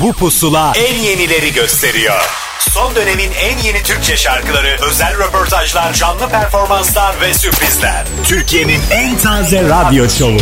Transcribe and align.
Bu 0.00 0.12
pusula 0.12 0.72
en 0.76 0.94
yenileri 0.94 1.52
gösteriyor. 1.52 2.20
Son 2.60 2.94
dönemin 2.94 3.30
en 3.32 3.58
yeni 3.58 3.82
Türkçe 3.82 4.16
şarkıları, 4.16 4.76
özel 4.90 5.18
röportajlar, 5.18 5.92
canlı 5.92 6.28
performanslar 6.28 7.20
ve 7.20 7.34
sürprizler. 7.34 8.04
Türkiye'nin 8.24 8.80
en 8.90 9.18
taze 9.18 9.62
radyo 9.62 10.08
şovu. 10.08 10.40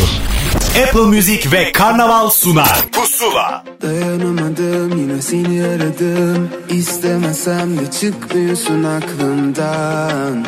Apple 0.82 1.00
Music 1.00 1.52
ve 1.52 1.72
Karnaval 1.72 2.30
sunar. 2.30 2.78
Pusula. 2.92 3.64
Dayanamadım 3.82 4.98
yine 4.98 5.22
seni 5.22 5.64
aradım 5.64 6.50
İstemesem 6.68 7.78
de 7.78 7.90
çıkmıyorsun 7.90 8.84
aklımdan 8.84 10.46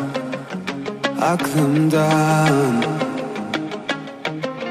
Aklımdan 1.23 2.85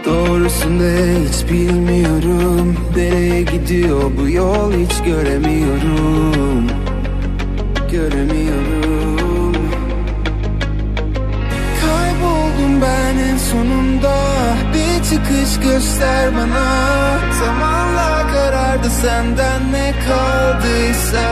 Doğrusu 0.06 0.80
ne 0.80 1.26
hiç 1.28 1.52
bilmiyorum. 1.52 2.76
Nereye 2.96 3.42
gidiyor 3.42 4.12
bu 4.18 4.30
yol 4.30 4.74
hiç 4.74 5.02
göremiyorum. 5.06 6.68
Göremiyorum. 7.92 9.56
Kayboldum 11.82 12.82
ben 12.82 13.18
en 13.18 13.38
sonunda. 13.38 14.16
Bir 14.74 15.04
çıkış 15.04 15.60
göster 15.70 16.30
bana. 16.38 16.96
Zamanla 17.40 18.28
karardı 18.34 18.90
senden 18.90 19.72
ne 19.72 19.94
kaldıysa 20.08 21.26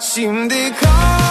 Şimdi 0.00 0.72
kal 0.80 1.21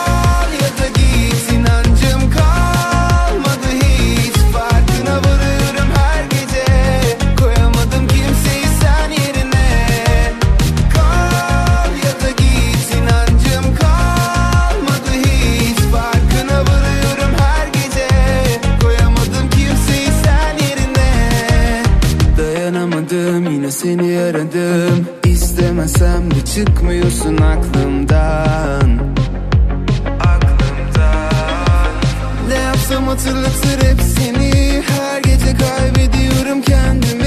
seni 23.71 24.19
aradım. 24.19 25.07
İstemesem 25.25 26.31
de 26.31 26.45
çıkmıyorsun 26.45 27.37
aklımdan. 27.37 28.99
Ne 32.47 32.55
yapsam 32.55 33.03
hatırlatır 33.07 33.87
hep 33.87 34.01
seni. 34.01 34.83
Her 34.87 35.21
gece 35.21 35.57
kaybediyorum 35.57 36.61
kendimi 36.61 37.20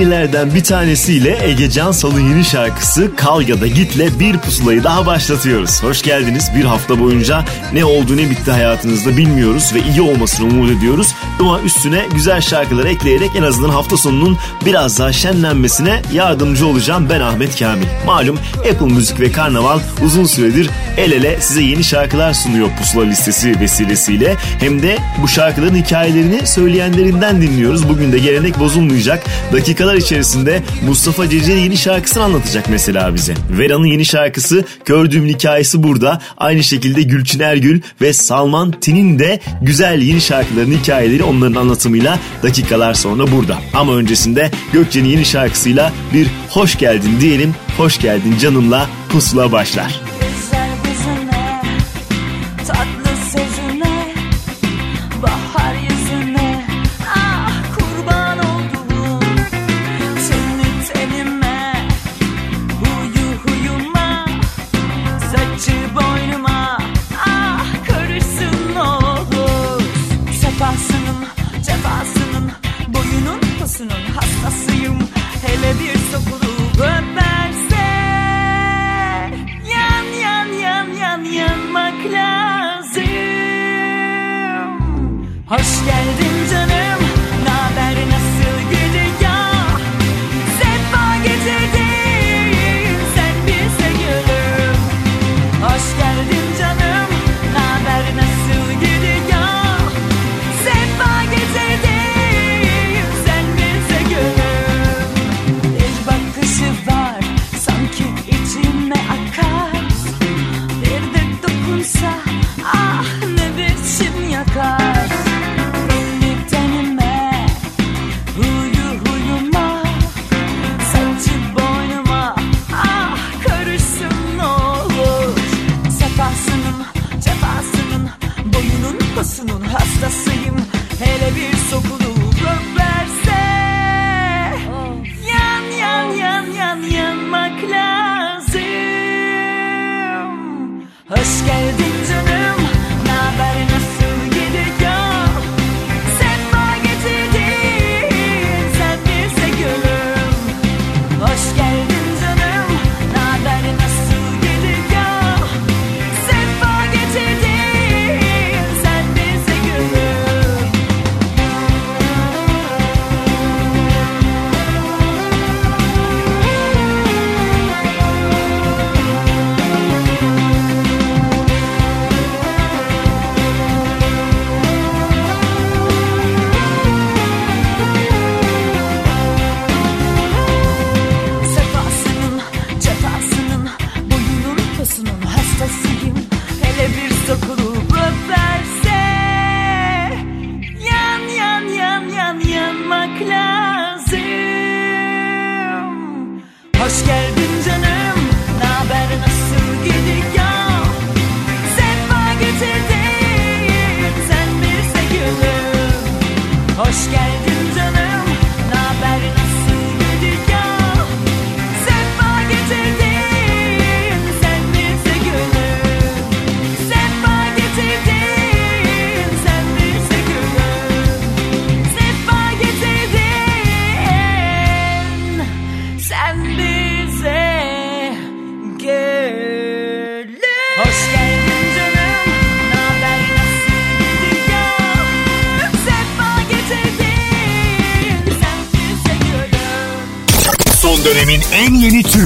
yenilerden 0.00 0.54
bir 0.54 0.64
tanesiyle 0.64 1.38
Ege 1.48 1.70
Cansal'ın 1.70 2.20
yeni 2.20 2.44
şarkısı 2.44 3.16
Kal 3.16 3.48
ya 3.48 3.60
da 3.60 3.66
Git'le 3.66 4.20
bir 4.20 4.38
pusulayı 4.38 4.84
daha 4.84 5.06
başlatıyoruz. 5.06 5.82
Hoş 5.82 6.02
geldiniz. 6.02 6.50
Bir 6.56 6.64
hafta 6.64 7.00
boyunca 7.00 7.44
ne 7.72 7.84
oldu 7.84 8.16
ne 8.16 8.30
bitti 8.30 8.50
hayatınızda 8.50 9.16
bilmiyoruz 9.16 9.74
ve 9.74 9.80
iyi 9.90 10.02
olmasını 10.02 10.46
umut 10.46 10.70
ediyoruz. 10.70 11.14
Ama 11.40 11.60
üstüne 11.60 12.06
güzel 12.14 12.40
şarkılar 12.40 12.84
ekleyerek 12.84 13.30
en 13.36 13.42
azından 13.42 13.68
hafta 13.68 13.96
sonunun 13.96 14.38
biraz 14.66 14.98
daha 14.98 15.12
şenlenmesine 15.12 16.02
yardımcı 16.12 16.66
olacağım 16.66 17.06
ben 17.10 17.20
Ahmet 17.20 17.58
Kamil. 17.58 17.86
Malum 18.06 18.38
Apple 18.72 18.94
Müzik 18.94 19.20
ve 19.20 19.32
Karnaval 19.32 19.80
uzun 20.04 20.24
süredir 20.24 20.70
el 20.96 21.12
ele 21.12 21.40
size 21.40 21.62
yeni 21.62 21.84
şarkılar 21.84 22.32
sunuyor 22.32 22.68
pusula 22.78 23.04
listesi 23.04 23.60
vesilesiyle. 23.60 24.36
Hem 24.60 24.82
de 24.82 24.98
bu 25.22 25.28
şarkıların 25.28 25.74
hikayelerini 25.74 26.46
söyleyenlerinden 26.46 27.42
dinliyoruz. 27.42 27.88
Bugün 27.88 28.12
de 28.12 28.18
gelenek 28.18 28.58
bozulmayacak. 28.58 29.24
Dakikalar 29.52 29.93
içerisinde 29.96 30.62
Mustafa 30.86 31.28
Ceceli 31.28 31.60
yeni 31.60 31.76
şarkısını 31.76 32.22
anlatacak 32.22 32.68
mesela 32.70 33.14
bize. 33.14 33.34
Vera'nın 33.50 33.86
yeni 33.86 34.04
şarkısı 34.04 34.64
Kördüğüm 34.84 35.26
hikayesi 35.26 35.82
burada. 35.82 36.20
Aynı 36.36 36.64
şekilde 36.64 37.02
Gülçin 37.02 37.40
Ergül 37.40 37.80
ve 38.00 38.12
Salman 38.12 38.70
Tin'in 38.70 39.18
de 39.18 39.40
güzel 39.62 40.02
yeni 40.02 40.20
şarkıların 40.20 40.72
hikayeleri 40.72 41.22
onların 41.22 41.60
anlatımıyla 41.60 42.18
dakikalar 42.42 42.94
sonra 42.94 43.32
burada. 43.32 43.58
Ama 43.74 43.94
öncesinde 43.94 44.50
Gökçe'nin 44.72 45.08
yeni 45.08 45.24
şarkısıyla 45.24 45.92
bir 46.14 46.26
hoş 46.50 46.78
geldin 46.78 47.20
diyelim. 47.20 47.54
Hoş 47.76 48.00
geldin 48.00 48.38
canımla 48.40 48.88
pusula 49.08 49.52
başlar. 49.52 50.00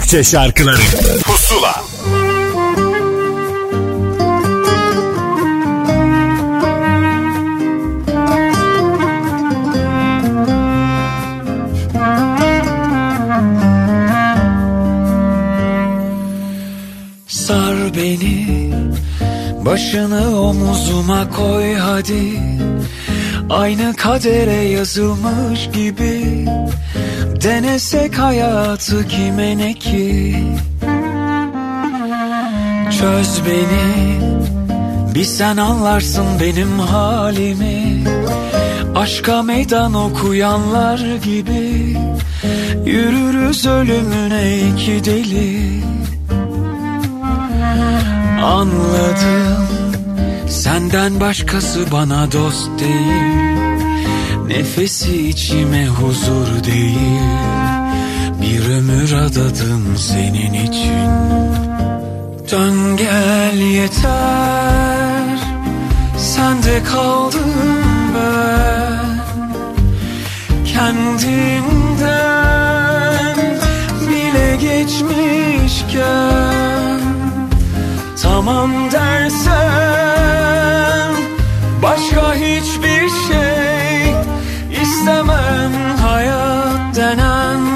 Türkçe 0.08 0.30
şarkıları. 0.30 0.78
Pusula. 1.24 1.84
Sar 17.26 17.76
beni 17.96 18.72
Başını 19.64 20.40
omuzuma 20.40 21.30
koy 21.30 21.74
hadi. 21.74 22.40
Aynı 23.50 23.96
kadere 23.96 24.52
yazılmış 24.52 25.70
gibi 25.72 26.46
Denesek 27.42 28.18
hayatı 28.18 29.08
kime 29.08 29.58
ne 29.58 29.74
ki? 29.74 30.36
Çöz 33.00 33.40
beni 33.46 34.18
Bir 35.14 35.24
sen 35.24 35.56
anlarsın 35.56 36.26
benim 36.40 36.78
halimi. 36.78 38.04
Aşka 38.96 39.42
meydan 39.42 39.94
okuyanlar 39.94 40.98
gibi 41.24 41.96
Yürürüz 42.86 43.66
ölümüne 43.66 44.58
iki 44.58 45.04
deli. 45.04 45.82
Anladım 48.44 49.68
Senden 50.48 51.20
başkası 51.20 51.84
bana 51.92 52.32
dost 52.32 52.68
değil 52.80 53.57
Nefesi 54.48 55.28
içime 55.28 55.86
huzur 55.86 56.64
değil 56.64 57.20
Bir 58.42 58.68
ömür 58.70 59.12
adadım 59.12 59.96
senin 59.96 60.52
için. 60.52 61.08
Dön 62.50 62.96
gel 62.96 63.56
yeter 63.56 65.38
Sende 66.16 66.82
kaldım 66.82 67.54
ben. 68.14 69.08
Kendimden 70.64 72.06
bile 74.10 74.56
geçmişken 74.56 75.98
Tamam 78.22 78.70
dersen 78.92 79.58
Başka 81.82 82.34
hiçbir 82.34 83.08
şey 83.28 83.47
istemem 85.08 85.72
Hayat 86.02 86.96
denen 86.96 87.67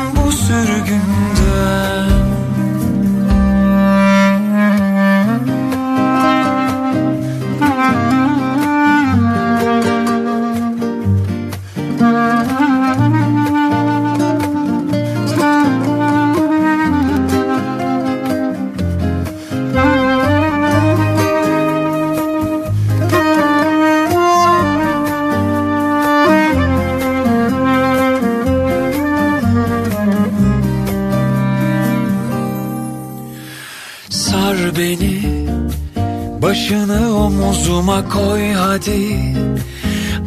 koy 38.12 38.52
hadi. 38.52 39.18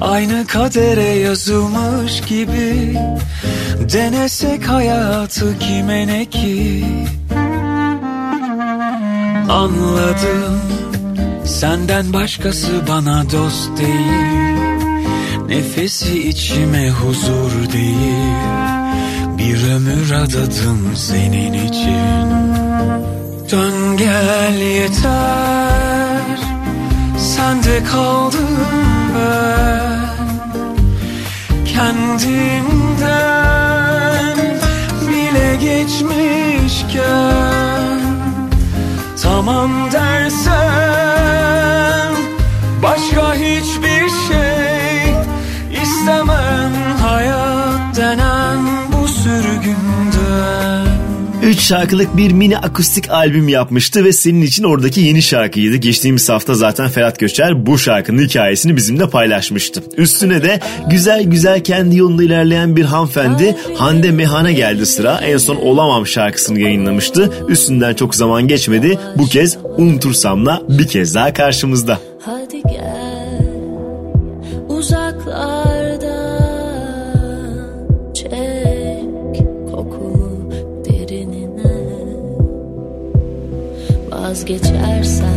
Aynı 0.02 0.48
kadere 0.48 1.04
yazılmış 1.04 2.22
gibi 2.22 2.98
Denesek 3.94 4.70
hayatı 4.70 5.60
kime 5.60 6.08
ne 6.08 6.26
ki? 6.26 6.86
Anladım 9.50 10.62
Senden 11.46 12.14
başkası 12.14 12.72
bana 12.90 13.24
dost 13.32 13.78
değil. 13.78 14.56
Nefesi 15.48 16.30
içime 16.30 16.90
huzur 16.90 17.72
değil. 17.74 18.36
Bir 19.38 19.72
ömür 19.72 20.12
adadım 20.12 20.92
senin 20.96 21.54
için. 21.54 22.26
Dön 23.52 23.98
gel 23.98 24.56
yeter 24.56 25.55
Sende 27.46 27.84
kaldım 27.84 28.58
ben. 29.16 30.10
Kendimden 31.66 33.08
bile 35.08 35.56
geçmişken. 35.56 37.06
Tamam 39.24 39.92
dersen 39.92 40.56
Başka 42.84 43.34
hiçbir 43.36 44.10
şey 44.28 45.16
istemem. 45.84 46.74
Hayat 47.02 47.96
denen 47.96 48.75
3 51.46 51.60
şarkılık 51.60 52.18
bir 52.18 52.32
mini 52.32 52.58
akustik 52.58 53.12
albüm 53.12 53.48
yapmıştı 53.48 54.06
ve 54.06 54.14
senin 54.14 54.42
için 54.42 54.64
oradaki 54.64 55.02
yeni 55.02 55.22
şarkıydı. 55.22 55.76
Geçtiğimiz 55.76 56.30
hafta 56.30 56.54
zaten 56.56 56.90
Ferhat 56.90 57.20
Göçer 57.20 57.66
bu 57.66 57.78
şarkının 57.78 58.22
hikayesini 58.22 58.76
bizimle 58.76 59.10
paylaşmıştı. 59.10 59.84
Üstüne 59.98 60.44
de 60.44 60.60
güzel 60.90 61.24
güzel 61.24 61.64
kendi 61.64 61.98
yolunda 61.98 62.24
ilerleyen 62.24 62.76
bir 62.76 62.86
hanımefendi 62.86 63.56
Hande 63.78 64.12
Mehan'a 64.12 64.52
geldi 64.52 64.86
sıra. 64.86 65.22
En 65.24 65.38
son 65.38 65.56
Olamam 65.56 66.08
şarkısını 66.08 66.60
yayınlamıştı. 66.60 67.34
Üstünden 67.50 67.94
çok 67.94 68.16
zaman 68.16 68.48
geçmedi. 68.48 69.00
Bu 69.18 69.26
kez 69.26 69.58
Unutursam'la 69.78 70.62
bir 70.70 70.88
kez 70.88 71.16
daha 71.16 71.34
karşımızda. 71.34 72.00
Hadi 72.26 72.62
gel 72.62 73.15
vazgeçersen 84.46 85.35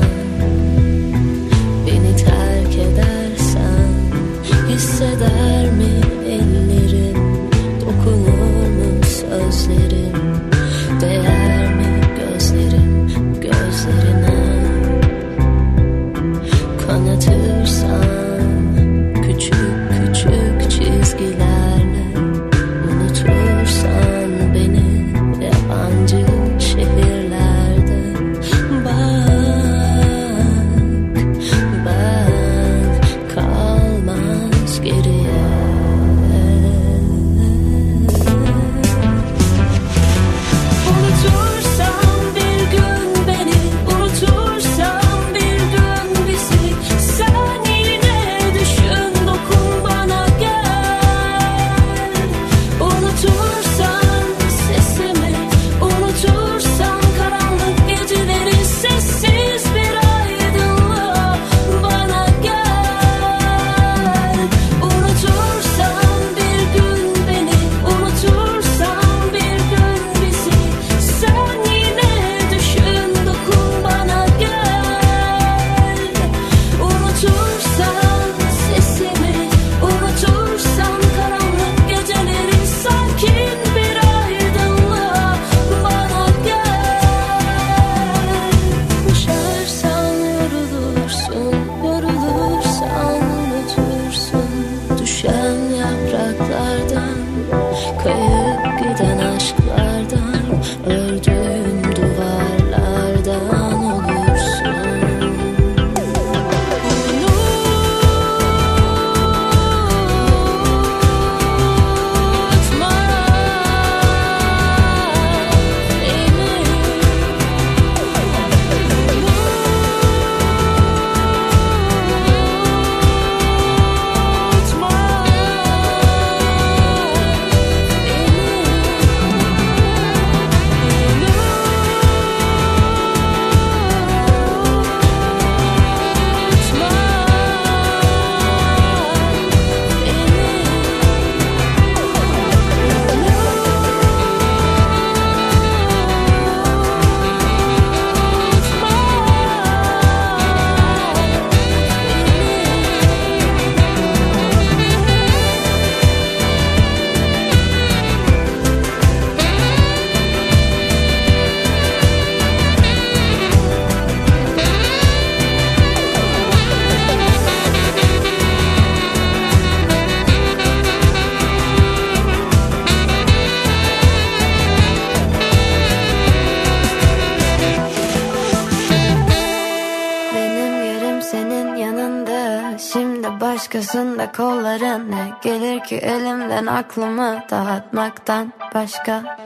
aklımı 186.89 187.43
dağıtmaktan 187.51 188.53
başka. 188.75 189.39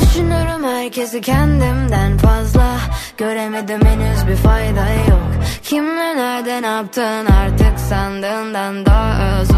Düşünürüm 0.00 0.64
herkesi 0.64 1.20
kendimden 1.20 2.18
fazla. 2.18 2.76
Göremedim 3.16 3.80
henüz 3.84 4.28
bir 4.28 4.36
fayda 4.36 4.88
yok. 5.10 5.22
Kimle 5.62 6.16
nerede 6.16 6.62
ne 6.62 6.66
yaptın 6.66 7.26
artık 7.26 7.78
sandığından 7.78 8.86
daha 8.86 9.40
öz 9.40 9.51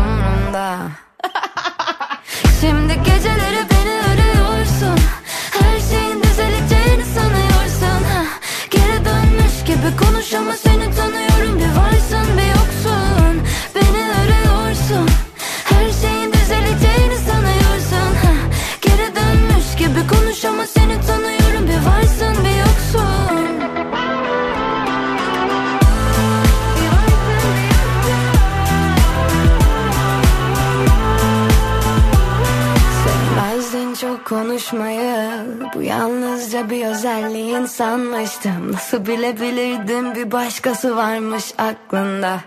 sanmıştım 38.34 38.72
Nasıl 38.72 39.06
bilebilirdim? 39.06 40.14
Bir 40.14 40.32
başkası 40.32 40.96
varmış 40.96 41.44
aklında 41.58 42.40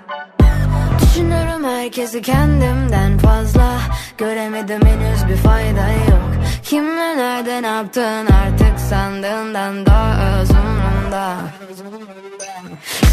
Düşünürüm 1.01 1.63
herkesi 1.63 2.21
kendimden 2.21 3.17
fazla. 3.17 3.79
Göremedim 4.17 4.81
henüz 4.85 5.27
bir 5.29 5.35
fayda 5.35 5.89
yok. 5.89 6.31
Kimle 6.63 7.17
nerede 7.17 7.61
ne 7.61 7.67
yaptın 7.67 8.27
artık 8.27 8.79
sandığından 8.89 9.85
daha 9.85 10.39
öz 10.39 10.49
umrumda 10.49 11.35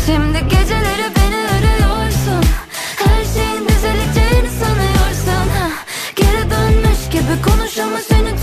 Şimdi 0.06 0.38
geceleri 0.48 1.08
beni 1.16 1.36
arıyorsun. 1.36 2.44
Her 2.96 3.24
şeyin 3.24 3.68
düzeleceğini 3.68 4.50
sanıyorsun. 4.50 5.48
Ha. 5.58 5.68
Geri 6.16 6.50
dönmüş 6.50 7.10
gibi 7.10 7.42
konuş 7.50 7.78
ama 7.78 7.98
seni 7.98 8.33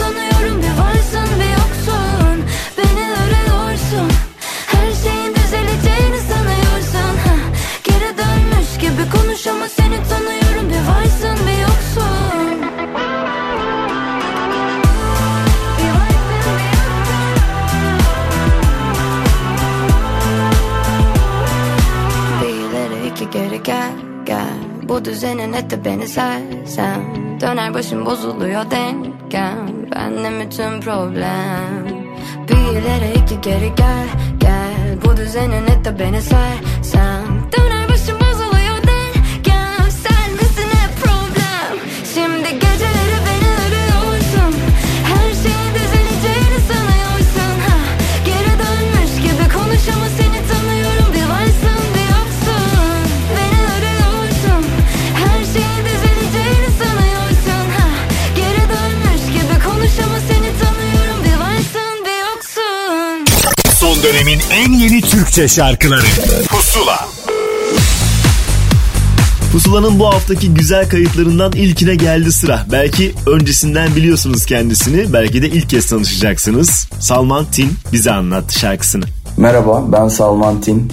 konuş 9.44 9.48
ama 9.48 9.70
seni 9.70 10.04
tanıyorum. 10.10 10.70
Bir 10.70 10.88
varsın 10.92 11.48
bir 11.48 11.62
yoksun. 11.62 12.62
Bir 22.42 23.12
iki 23.12 23.30
geri 23.30 23.64
gel 23.64 23.92
gel. 24.26 24.48
Bu 24.84 25.06
düzenin 25.06 25.54
etti 25.54 25.86
beni 25.86 26.08
sersem. 26.08 27.02
Döner 27.42 27.74
başım 27.74 28.06
bozuluyor 28.06 28.72
dengem 28.72 29.92
Benle 29.96 30.46
bütün 30.46 30.82
problem. 30.82 31.88
Bir 32.48 32.80
ileri 32.80 33.20
iki 33.24 33.42
geri 33.42 33.76
gel 33.76 34.08
gel. 34.40 34.98
Bu 35.06 35.18
düzenin 35.18 35.68
etti 35.68 35.96
beni 36.00 36.22
sersem 36.22 37.21
Son 64.02 64.14
dönemin 64.14 64.40
en 64.52 64.72
yeni 64.74 65.02
Türkçe 65.02 65.48
şarkıları 65.48 66.06
Pusula 66.50 67.08
Pusula'nın 69.52 70.00
bu 70.00 70.08
haftaki 70.08 70.54
güzel 70.54 70.90
kayıtlarından 70.90 71.52
ilkine 71.52 71.96
geldi 71.96 72.32
sıra. 72.32 72.66
Belki 72.72 73.14
öncesinden 73.28 73.96
biliyorsunuz 73.96 74.46
kendisini, 74.46 75.14
belki 75.14 75.42
de 75.42 75.50
ilk 75.50 75.70
kez 75.70 75.86
tanışacaksınız. 75.86 76.90
Salman 77.00 77.46
Tin 77.46 77.72
bize 77.94 78.12
anlattı 78.12 78.60
şarkısını. 78.60 79.06
Merhaba 79.38 79.84
ben 79.92 80.08
Salman 80.08 80.62
Tin. 80.62 80.92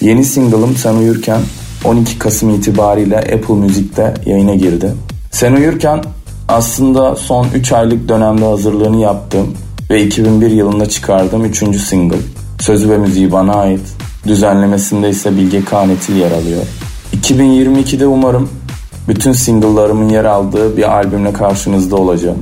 Yeni 0.00 0.24
single'ım 0.24 0.76
Sen 0.76 0.94
Uyurken 0.94 1.40
12 1.84 2.18
Kasım 2.18 2.54
itibariyle 2.54 3.16
Apple 3.18 3.54
Müzik'te 3.54 4.14
yayına 4.26 4.54
girdi. 4.54 4.94
Sen 5.30 5.52
Uyurken 5.52 6.04
aslında 6.48 7.16
son 7.16 7.48
3 7.54 7.72
aylık 7.72 8.08
dönemde 8.08 8.44
hazırlığını 8.44 9.00
yaptığım 9.00 9.56
ve 9.90 10.04
2001 10.04 10.50
yılında 10.50 10.88
çıkardığım 10.88 11.44
3. 11.44 11.58
single. 11.80 12.16
Sözü 12.60 12.90
ve 12.90 12.98
müziği 12.98 13.32
bana 13.32 13.54
ait. 13.54 13.80
Düzenlemesinde 14.26 15.08
ise 15.08 15.36
Bilge 15.36 15.64
Kanetil 15.64 16.16
yer 16.16 16.30
alıyor. 16.30 16.62
2022'de 17.16 18.06
umarım 18.06 18.50
bütün 19.08 19.32
single'larımın 19.32 20.08
yer 20.08 20.24
aldığı 20.24 20.76
bir 20.76 20.92
albümle 20.92 21.32
karşınızda 21.32 21.96
olacağım. 21.96 22.38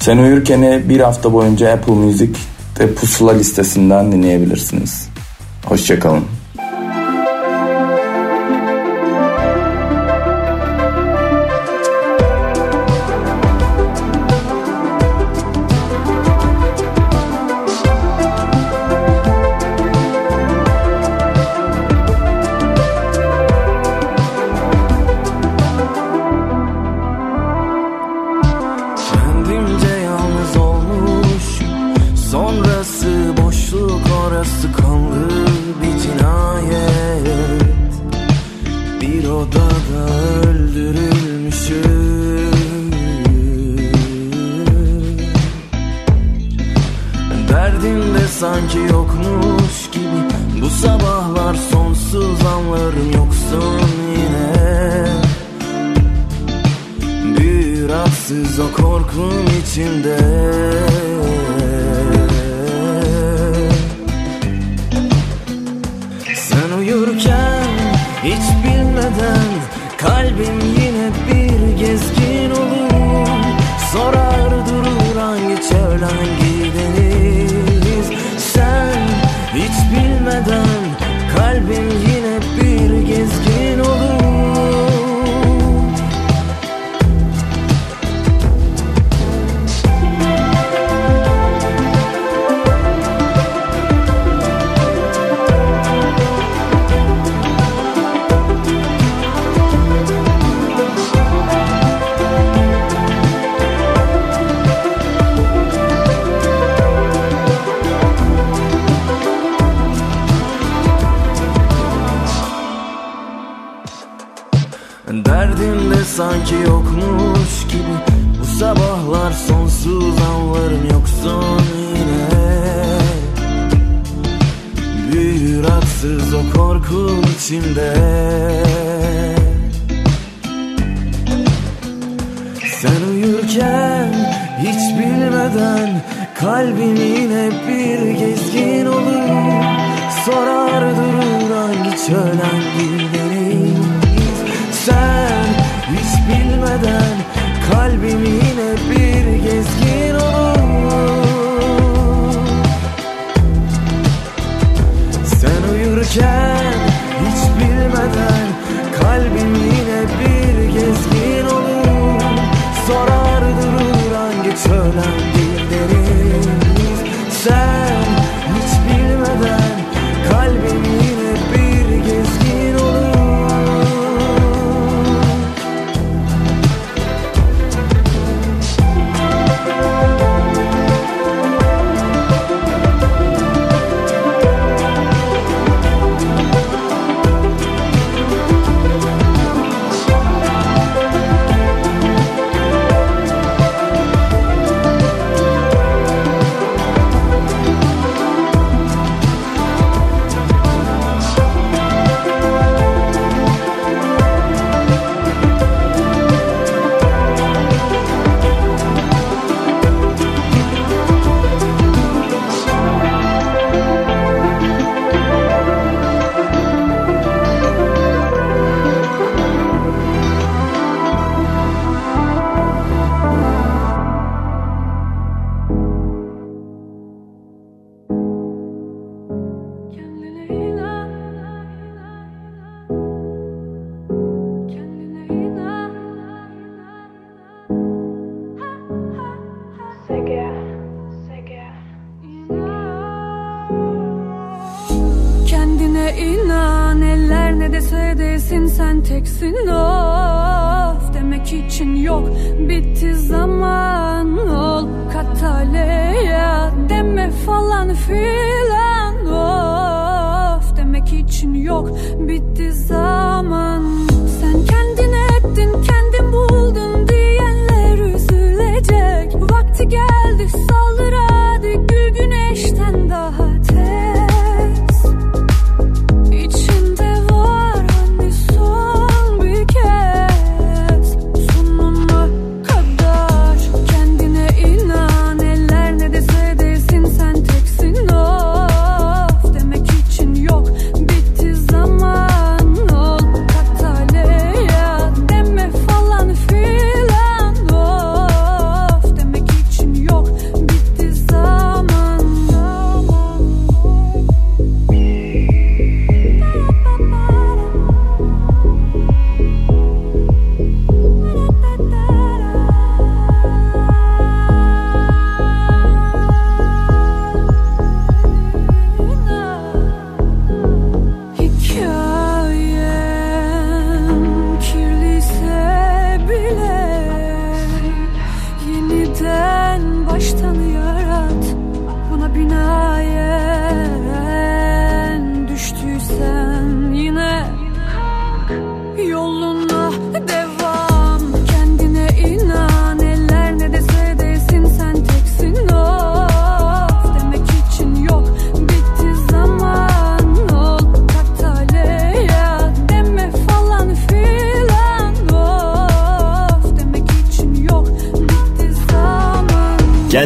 Sen 0.00 0.18
Uyurken'i 0.18 0.88
bir 0.88 1.00
hafta 1.00 1.32
boyunca 1.32 1.72
Apple 1.72 1.92
Music'te 1.92 2.94
pusula 2.94 3.32
listesinden 3.32 4.12
dinleyebilirsiniz. 4.12 5.08
Hoşçakalın. 5.64 6.37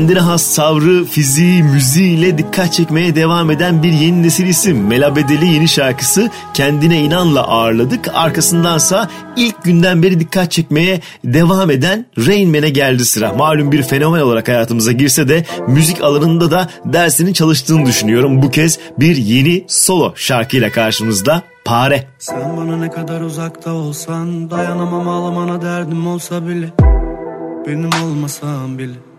Kendine 0.03 0.21
has 0.21 0.43
savrı, 0.43 1.05
fiziği, 1.05 1.63
müziğiyle 1.63 2.39
dikkat 2.39 2.73
çekmeye 2.73 3.17
devam 3.17 3.51
eden 3.51 3.83
bir 3.83 3.93
yeni 3.93 4.23
nesil 4.23 4.47
isim. 4.47 4.87
Mela 4.87 5.17
Bedeli 5.17 5.47
yeni 5.47 5.69
şarkısı 5.69 6.31
Kendine 6.55 7.01
İnan'la 7.01 7.49
ağırladık. 7.49 8.09
Arkasındansa 8.15 9.09
ilk 9.37 9.65
günden 9.65 10.03
beri 10.03 10.21
dikkat 10.21 10.51
çekmeye 10.51 11.01
devam 11.25 11.71
eden 11.71 12.07
Rain 12.19 12.51
Man'e 12.51 12.71
geldi 12.71 13.05
sıra. 13.05 13.33
Malum 13.33 13.73
bir 13.73 13.83
fenomen 13.83 14.21
olarak 14.21 14.49
hayatımıza 14.49 14.93
girse 14.93 15.29
de 15.29 15.45
müzik 15.69 16.03
alanında 16.03 16.51
da 16.51 16.69
dersini 16.85 17.35
çalıştığını 17.35 17.87
düşünüyorum. 17.87 18.43
Bu 18.43 18.51
kez 18.51 18.79
bir 18.99 19.17
yeni 19.17 19.65
solo 19.69 20.13
şarkıyla 20.17 20.71
karşımızda 20.71 21.43
Pare. 21.65 22.07
Sen 22.19 22.57
bana 22.57 22.77
ne 22.77 22.91
kadar 22.91 23.21
uzakta 23.21 23.73
olsan 23.73 24.51
Dayanamam 24.51 25.09
ağlamana 25.09 25.63
derdim 25.63 26.07
olsa 26.07 26.47
bile 26.47 26.73
Benim 27.67 27.91
olmasan 28.05 28.79
bile 28.79 29.12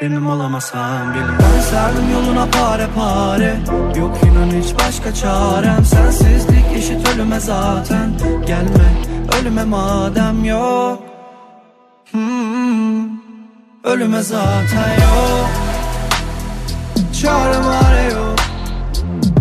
Benim 0.00 0.26
olamasan 0.30 1.14
bile 1.14 1.22
Ben 1.38 1.60
serdim 1.60 2.10
yoluna 2.12 2.46
pare 2.46 2.86
pare. 2.96 3.56
Yok 3.98 4.16
inan 4.24 4.50
hiç 4.62 4.74
başka 4.74 5.14
çarem. 5.14 5.84
Sensizlik 5.84 6.64
eşit 6.76 7.08
ölüme 7.08 7.40
zaten. 7.40 8.10
Gelme 8.46 8.90
ölüme 9.40 9.64
madem 9.64 10.44
yok. 10.44 11.02
Hmm, 12.10 13.04
Ölüme 13.84 14.22
zaten 14.22 14.92
yok. 15.02 15.50
Çarem 17.22 17.66
are 17.68 18.02
yok. 18.14 18.38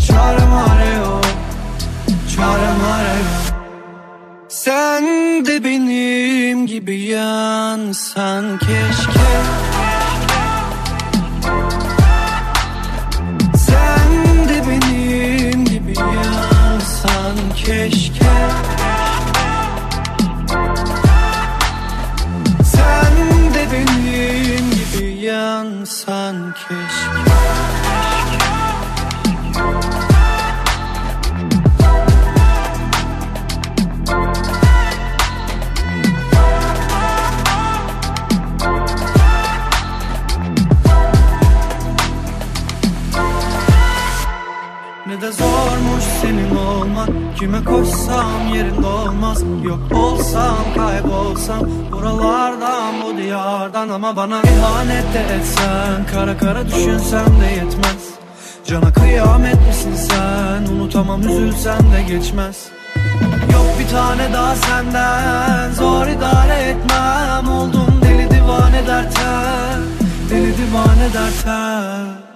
Çarem 0.08 0.54
are 0.54 0.95
yok. 0.95 1.26
Çarem 2.36 2.84
are 2.93 3.17
yok. 3.19 3.60
Sen 4.50 5.04
de 5.45 5.63
benim 5.63 6.67
gibi 6.67 7.00
yansan 7.00 8.58
keşke 8.58 9.30
yansan 17.30 17.56
keşke. 17.56 18.26
Sen 22.63 23.54
de 23.54 23.68
benim 23.72 24.72
gibi 24.72 25.22
yansan 25.22 26.54
keşke. 26.54 27.30
Ne 45.08 45.22
de 45.22 45.32
zormuş 45.32 46.04
senin 46.22 46.56
olmak 46.56 47.18
Kime 47.39 47.63
koşsam 47.63 48.54
yerinde 48.54 48.88
olmaz. 48.88 49.43
Yok 49.63 49.80
olsam 49.95 50.58
kaybolsam 50.75 51.60
Buralardan 51.91 52.93
bu 53.04 53.17
diyardan. 53.17 53.89
Ama 53.89 54.15
bana 54.15 54.41
ihanet 54.41 55.13
de 55.13 55.36
etsen 55.36 56.06
Kara 56.13 56.38
kara 56.38 56.67
düşünsem 56.67 57.25
de 57.41 57.45
yetmez. 57.45 58.10
Cana 58.67 58.93
kıyamet 58.93 59.67
misin 59.67 59.93
sen? 59.95 60.73
Unutamam 60.75 61.21
üzülsen 61.21 61.80
de 61.80 62.04
geçmez. 62.13 62.67
Yok 63.54 63.65
bir 63.80 63.88
tane 63.88 64.34
daha 64.34 64.56
senden 64.56 65.71
Zor 65.71 66.08
idare 66.08 66.54
etmem. 66.54 67.49
Oldum 67.49 68.02
deli 68.02 68.32
divane 68.32 68.88
derten 68.88 69.82
Deli 70.30 70.54
divane 70.58 71.13
derten 71.13 72.29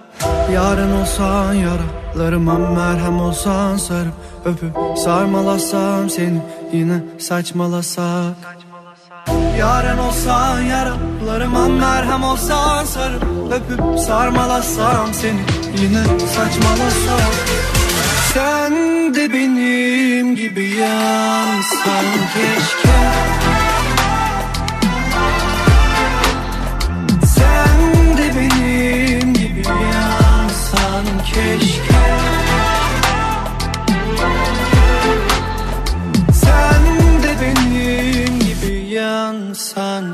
Yarın 0.52 1.00
olsan 1.00 1.54
yaralarıma 1.54 2.58
merhem 2.58 3.20
olsan 3.20 3.76
sarıp 3.76 4.14
öpüp 4.44 4.98
sarmalasam 4.98 6.10
seni 6.10 6.42
yine 6.72 7.00
saçmalasak. 7.18 8.34
Yarın 9.58 9.98
olsan 9.98 10.60
yaralarıma 10.60 11.68
merhem 11.68 12.24
olsan 12.24 12.84
sarıp 12.84 13.22
öpüp 13.52 13.98
sarmalasam 13.98 15.14
seni 15.14 15.40
yine 15.82 16.04
saçmalasak. 16.18 17.32
Sen 18.34 18.72
de 19.14 19.32
benim 19.32 20.36
gibi 20.36 20.70
yansan 20.70 22.04
keşke 22.34 23.43
keşke. 31.34 32.04
Sen 36.32 36.82
de 37.22 37.32
benim 37.40 38.38
gibi 38.38 38.94
yansan 38.94 40.13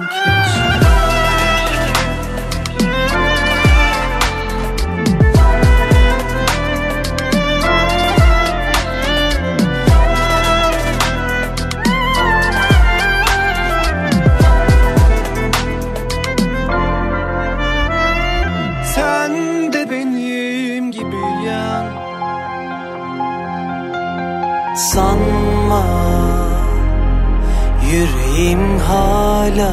hala 28.90 29.72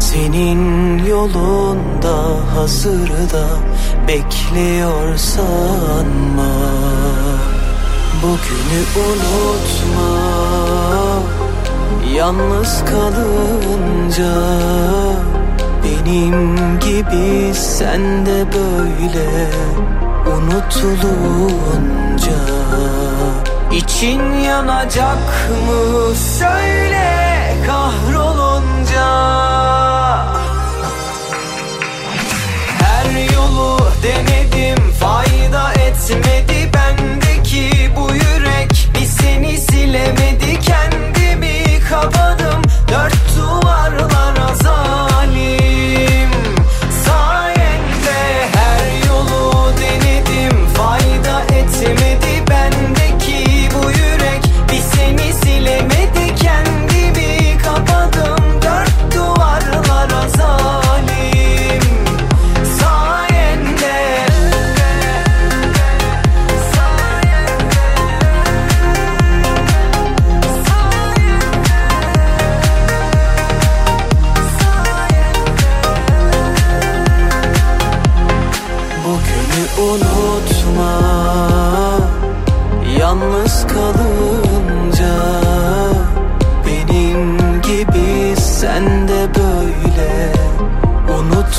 Senin 0.00 0.98
yolunda 1.04 2.16
hazırda 2.54 3.46
bekliyor 4.08 5.16
sanma 5.16 6.54
Bugünü 8.22 8.82
unutma 9.06 10.12
Yalnız 12.14 12.84
kalınca 12.84 14.34
Benim 15.84 16.56
gibi 16.78 17.54
sen 17.54 18.26
de 18.26 18.46
böyle 18.52 19.48
Unutulunca. 20.26 21.84
İçin 23.72 24.32
yanacak 24.32 25.50
mı? 25.66 26.14
Söyle 26.38 27.23
kahrolunca. 27.66 29.08
Her 32.80 33.34
yolu 33.34 33.78
denedim 34.02 34.92
fayda 35.00 35.72
etmedi 35.72 36.70
bendeki 36.74 37.90
bu 37.96 38.14
yürek. 38.14 38.88
Bir 38.94 39.06
seni 39.06 39.58
silemedi 39.58 40.60
kendimi 40.60 41.80
kapadım. 41.90 42.62
Dört 42.88 43.36
duvarlara 43.36 43.83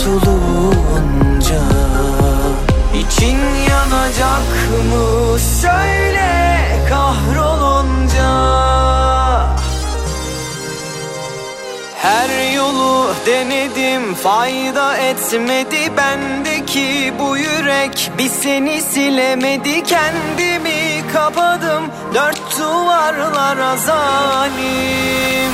Unutulunca 0.08 1.62
İçin 2.94 3.39
yanacak 3.70 4.48
mı 4.89 5.39
söyle 5.39 6.60
kahrolunca. 6.89 8.32
Her 12.02 12.54
yolu 12.54 13.13
denedim 13.26 14.13
fayda 14.15 14.98
etmedi 14.98 15.91
bendeki 15.98 17.13
bu 17.20 17.38
yürek. 17.38 18.12
Bir 18.18 18.30
seni 18.30 18.82
silemedi 18.82 19.84
kendimi 19.84 21.04
kapadım. 21.13 21.84
Dört 22.13 22.60
duvarlara 22.60 23.78
zalim. 23.78 25.52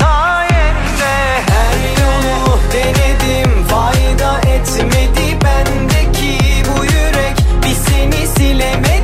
Sayende 0.00 1.42
her 1.46 2.02
yolu 2.02 2.58
denedim 2.72 3.55
fayda 4.16 4.40
etmedi 4.40 5.38
bendeki 5.44 6.38
bu 6.66 6.84
yürek. 6.84 7.36
Bir 7.62 7.74
seni 7.74 8.26
silemedi 8.26 8.95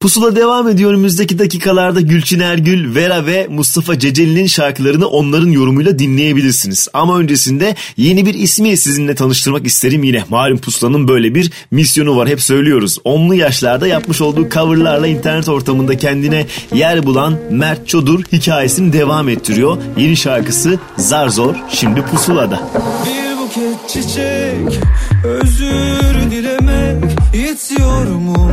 Pusula 0.00 0.36
devam 0.36 0.68
ediyor 0.68 0.90
önümüzdeki 0.90 1.38
dakikalarda 1.38 2.00
Gülçin 2.00 2.40
Ergül, 2.40 2.94
Vera 2.94 3.26
ve 3.26 3.46
Mustafa 3.50 3.98
Ceceli'nin 3.98 4.46
şarkılarını 4.46 5.06
onların 5.06 5.50
yorumuyla 5.50 5.98
dinleyebilirsiniz. 5.98 6.88
Ama 6.92 7.18
öncesinde 7.18 7.74
yeni 7.96 8.26
bir 8.26 8.34
ismi 8.34 8.76
sizinle 8.76 9.14
tanıştırmak 9.14 9.66
isterim 9.66 10.02
yine. 10.02 10.24
Malum 10.28 10.58
Pusula'nın 10.58 11.08
böyle 11.08 11.34
bir 11.34 11.50
misyonu 11.70 12.16
var 12.16 12.28
hep 12.28 12.42
söylüyoruz. 12.42 12.98
Onlu 13.04 13.34
yaşlarda 13.34 13.86
yapmış 13.86 14.20
olduğu 14.20 14.48
coverlarla 14.48 15.06
internet 15.06 15.48
ortamında 15.48 15.96
kendine 15.96 16.46
yer 16.74 17.06
bulan 17.06 17.38
Mert 17.50 17.88
Çodur 17.88 18.24
hikayesini 18.32 18.92
devam 18.92 19.28
ettiriyor. 19.28 19.78
Yeni 19.98 20.16
şarkısı 20.16 20.78
Zar 20.96 21.28
Zor 21.28 21.54
şimdi 21.70 22.02
Pusula'da. 22.02 22.60
Bir 23.06 23.38
buket 23.38 23.88
çiçek 23.88 24.80
özür 25.24 26.30
dilemek 26.30 27.04
yetiyor 27.34 28.06
mu? 28.06 28.49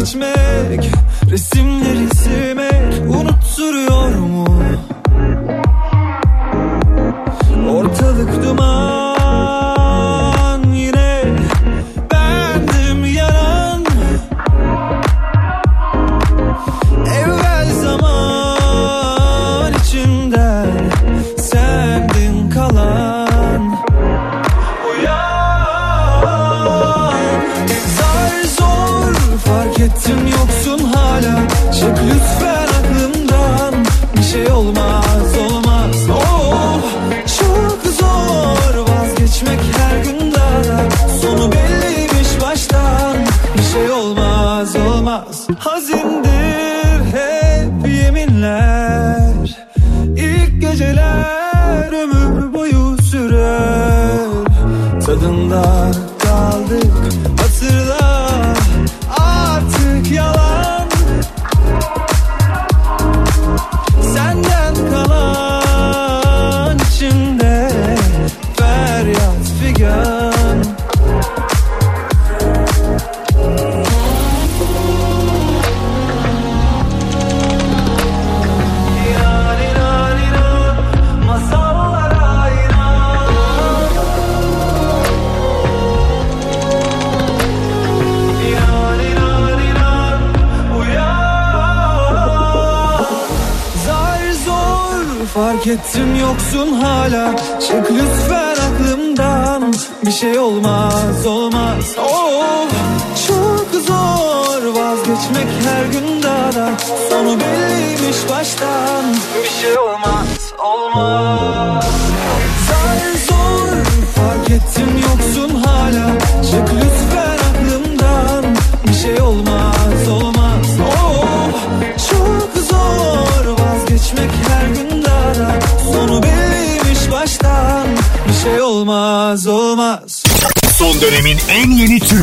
Geçmek 0.00 0.90
resimleri 1.30 2.14
silmek 2.14 3.08
unutturuyor 3.08 4.14
mu? 4.14 4.39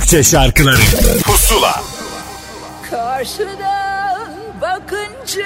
Türkçe 0.07 0.23
şarkıları 0.23 0.77
Pusula 1.25 1.81
Karşıdan 2.89 4.31
bakınca 4.61 5.45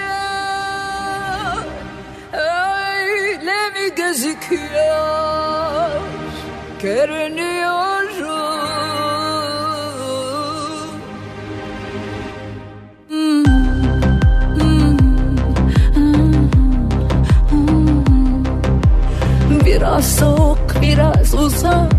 öyle 2.33 3.69
mi 3.69 3.95
gözüküyor? 3.95 5.89
Görünüyorum. 6.81 8.21
Hmm, 13.09 13.45
hmm, 14.59 14.97
hmm. 17.49 18.05
Biraz 19.65 20.15
soğuk, 20.15 20.81
biraz 20.81 21.33
uzak 21.33 21.90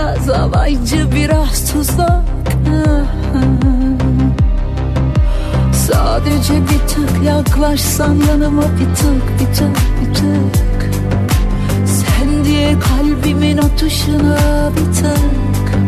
Biraz 0.00 0.30
alaycı, 0.30 1.08
biraz 1.14 1.72
tuzak. 1.72 2.22
Sadece 5.72 6.54
bir 6.54 6.88
tık 6.88 7.24
yaklaşsan 7.24 8.14
yanıma 8.28 8.62
bir 8.62 8.94
tık, 8.94 9.40
bir 9.40 9.54
tık, 9.54 9.76
bir 10.00 10.14
tık. 10.14 10.90
Sen 11.86 12.44
diye 12.44 12.76
kalbimin 12.78 13.58
atışına 13.58 14.70
bir 14.76 14.94
tık. 14.94 15.78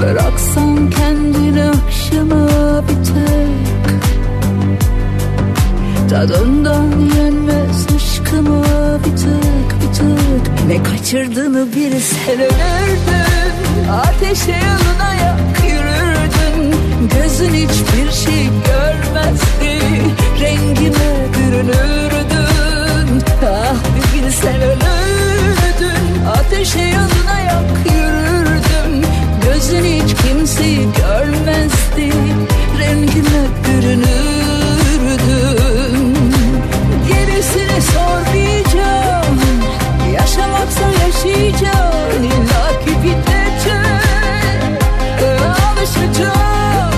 Bıraksan 0.00 0.90
kendini 0.90 1.64
akşama 1.64 2.48
bir 2.82 3.04
tık. 3.04 4.02
Tadından 6.10 6.90
yenmez 7.16 7.86
aşkıma 7.96 8.64
bir 9.04 9.16
tık 9.16 9.65
bir 9.86 9.92
tık 9.94 10.66
Ne 10.68 10.82
kaçırdığını 10.82 11.66
bilsen 11.72 12.34
ölürdün. 12.34 13.88
Ateşe 13.90 14.52
yanına 14.52 15.14
yak 15.14 15.40
yürürdün. 15.68 16.74
Gözün 17.14 17.54
hiçbir 17.54 18.12
şey 18.12 18.44
görmezdi. 18.44 19.80
Rengime 20.40 21.26
bürünürdün. 21.34 23.22
Ah 23.46 23.74
bir 23.96 24.22
bilsen 24.22 24.60
ölürdün. 24.62 26.24
Ateşe 26.38 26.80
yanına 26.80 27.40
yak 27.40 27.70
yürürdün. 27.84 29.06
Gözün 29.44 29.84
hiç 29.84 30.14
kimseyi 30.14 30.78
görmezdi. 30.78 32.12
Rengime 32.78 33.42
bürünürdün. 33.64 34.06
Gerisini 37.08 37.82
sormayacağım 37.82 38.35
İlla 41.26 42.80
ki 42.84 42.92
bitecek 43.02 44.62
Alışacağım 45.68 46.92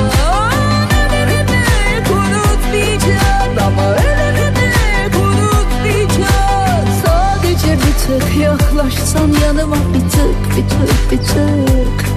Ölümüne 1.12 1.64
unutmayacağım 2.10 3.58
Ama 3.66 3.92
ölümüne 3.92 4.72
unutmayacağım 5.16 6.88
Sadece 7.06 7.72
bir 7.72 8.20
tık 8.20 8.36
yaklaşsan 8.42 9.32
yanıma 9.44 9.76
bir 9.76 10.10
tık 10.10 10.56
bir 11.10 11.18
tık 11.18 12.08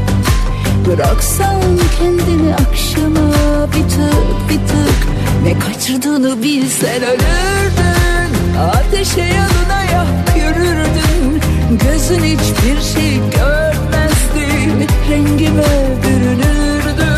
Bıraksan 0.88 1.62
kendini 2.00 2.56
akşama 2.56 3.68
bir 3.68 3.90
tık 3.90 4.50
bir 4.50 4.68
tık. 4.68 5.08
Ne 5.44 5.60
kaçırdığını 5.60 6.44
bilsen 6.44 7.04
ölürdün. 7.04 8.58
Ateşe 8.60 9.22
yanına 9.22 9.84
yak 9.92 10.38
yürürdün 10.38 11.01
Gözün 11.84 12.24
hiçbir 12.24 12.82
şey 12.82 13.16
görmezdi. 13.16 14.88
Rengime 15.10 15.64
bürünürdün 16.04 17.12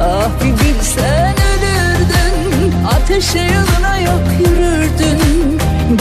Ah 0.00 0.30
bir 0.44 0.52
bilsen 0.52 1.34
ölürdün. 1.34 2.72
Ateşe 2.86 3.38
yanına 3.38 3.96
yak 3.96 4.28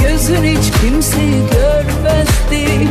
Gözün 0.04 0.44
hiç 0.44 0.72
kimseyi 0.82 1.42
görmezdi 1.52 2.88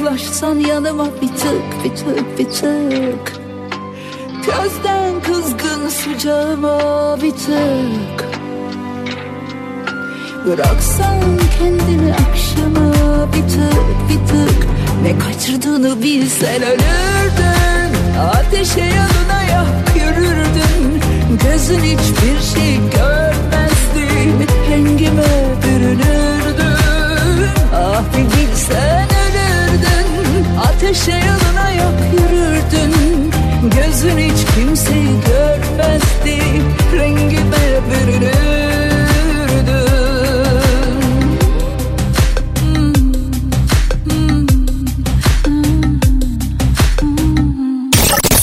yaklaşsan 0.00 0.58
yanıma 0.58 1.06
bir 1.22 1.28
tık 1.28 1.84
bir 1.84 1.96
tık 1.96 2.38
bir 2.38 2.44
tık. 2.44 3.40
Gözden 4.46 5.20
kızgın 5.22 5.88
sıcağıma 5.88 7.16
bir 7.22 7.30
tık. 7.30 8.28
Bıraksan 10.46 11.20
kendini 11.58 12.12
akşama 12.12 12.92
bir 13.32 13.48
tık 13.48 14.08
bir 14.08 14.26
tık. 14.26 14.66
Ne 15.02 15.18
kaçırdığını 15.18 16.02
bilsen 16.02 16.62
ölürdün. 16.62 18.18
Ateşe 18.20 18.80
yanına 18.80 19.42
yak 19.50 19.96
yürürdün. 19.96 21.00
Gözün 21.44 21.80
hiçbir 21.80 22.58
şey 22.58 22.76
görmezdi. 22.76 24.32
Rengime 24.70 25.56
bürünürdün. 25.64 26.20
Ah 27.74 28.02
bir 28.16 28.24
bilsen 28.36 29.09
Ateşe 30.60 31.10
yanına 31.10 31.70
yak 31.70 32.12
yürürdün. 32.12 32.94
Gözün 33.76 34.18
hiç 34.18 34.54
kimseyi 34.54 35.08
görmezdi. 35.26 36.38
Rengime 36.92 37.80
bürünürdün 37.90 38.60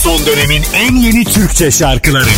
Son 0.04 0.26
dönemin 0.26 0.64
en 0.76 0.96
yeni 0.96 1.24
Türkçe 1.24 1.72
şarkıları 1.72 2.30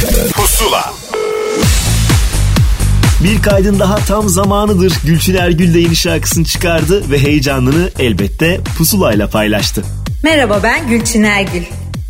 Bir 3.23 3.41
kaydın 3.41 3.79
daha 3.79 3.97
tam 3.97 4.29
zamanıdır. 4.29 4.93
Gülçin 5.05 5.35
Ergül 5.35 5.73
de 5.73 5.79
yeni 5.79 5.95
şarkısını 5.95 6.45
çıkardı 6.45 7.11
ve 7.11 7.19
heyecanını 7.19 7.89
elbette 7.99 8.59
pusulayla 8.77 9.27
paylaştı. 9.27 9.83
Merhaba 10.23 10.59
ben 10.63 10.87
Gülçin 10.89 11.23
Ergül. 11.23 11.61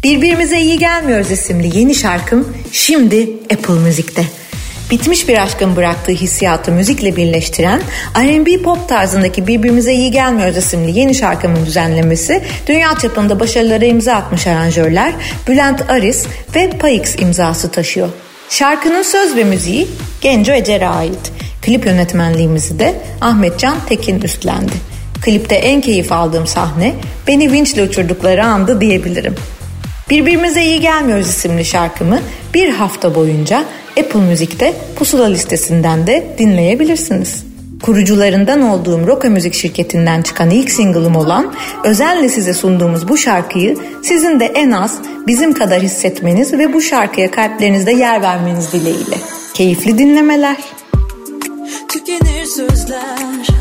Birbirimize 0.03 0.59
iyi 0.59 0.79
gelmiyoruz 0.79 1.31
isimli 1.31 1.77
yeni 1.77 1.95
şarkım 1.95 2.47
şimdi 2.71 3.29
Apple 3.53 3.73
Müzik'te. 3.73 4.23
Bitmiş 4.91 5.27
bir 5.27 5.43
aşkın 5.43 5.75
bıraktığı 5.75 6.11
hissiyatı 6.11 6.71
müzikle 6.71 7.15
birleştiren 7.15 7.81
R&B 8.15 8.61
pop 8.61 8.89
tarzındaki 8.89 9.47
Birbirimize 9.47 9.93
iyi 9.93 10.11
gelmiyoruz 10.11 10.57
isimli 10.57 10.99
yeni 10.99 11.15
şarkımın 11.15 11.65
düzenlemesi 11.65 12.43
dünya 12.67 12.95
çapında 13.01 13.39
başarılara 13.39 13.85
imza 13.85 14.13
atmış 14.13 14.47
aranjörler 14.47 15.13
Bülent 15.47 15.89
Aris 15.89 16.25
ve 16.55 16.69
Payix 16.69 17.15
imzası 17.19 17.71
taşıyor. 17.71 18.09
Şarkının 18.49 19.03
söz 19.03 19.35
ve 19.35 19.43
müziği 19.43 19.87
Genco 20.21 20.51
Ecer'e 20.51 20.87
ait. 20.87 21.31
Klip 21.61 21.85
yönetmenliğimizi 21.85 22.79
de 22.79 22.95
Ahmet 23.21 23.59
Can 23.59 23.77
Tekin 23.89 24.21
üstlendi. 24.21 24.73
Klipte 25.21 25.55
en 25.55 25.81
keyif 25.81 26.11
aldığım 26.11 26.47
sahne 26.47 26.93
beni 27.27 27.51
vinçle 27.51 27.83
uçurdukları 27.83 28.45
andı 28.45 28.81
diyebilirim. 28.81 29.35
Birbirimize 30.09 30.63
iyi 30.63 30.79
gelmiyoruz 30.79 31.27
isimli 31.27 31.65
şarkımı 31.65 32.19
bir 32.53 32.69
hafta 32.69 33.15
boyunca 33.15 33.65
Apple 33.99 34.19
Müzik'te 34.19 34.73
pusula 34.95 35.25
listesinden 35.25 36.07
de 36.07 36.25
dinleyebilirsiniz. 36.37 37.48
Kurucularından 37.83 38.61
olduğum 38.61 39.07
Roka 39.07 39.29
Müzik 39.29 39.53
şirketinden 39.53 40.21
çıkan 40.21 40.49
ilk 40.49 40.71
single'ım 40.71 41.15
olan 41.15 41.53
özenle 41.83 42.29
size 42.29 42.53
sunduğumuz 42.53 43.07
bu 43.07 43.17
şarkıyı 43.17 43.77
sizin 44.03 44.39
de 44.39 44.45
en 44.45 44.71
az 44.71 44.99
bizim 45.27 45.53
kadar 45.53 45.81
hissetmeniz 45.81 46.53
ve 46.53 46.73
bu 46.73 46.81
şarkıya 46.81 47.31
kalplerinizde 47.31 47.91
yer 47.91 48.21
vermeniz 48.21 48.73
dileğiyle. 48.73 49.15
Keyifli 49.53 49.97
dinlemeler. 49.97 50.57
Tükenir 51.87 52.45
sözler 52.45 53.58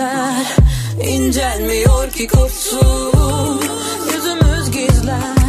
Dertler 0.00 0.56
incelmiyor 1.08 2.10
ki 2.10 2.28
kopsun 2.28 3.60
Yüzümüz 4.14 4.70
gizler, 4.70 5.39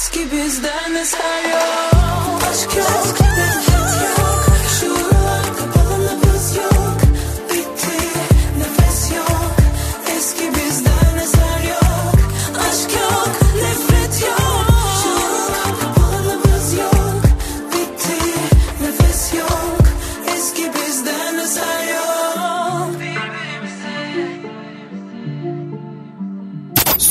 Eski 0.00 0.32
bizden 0.32 0.94
eser 0.94 1.44
yok. 1.50 2.42
Aşk 2.50 2.76
yok, 2.76 3.29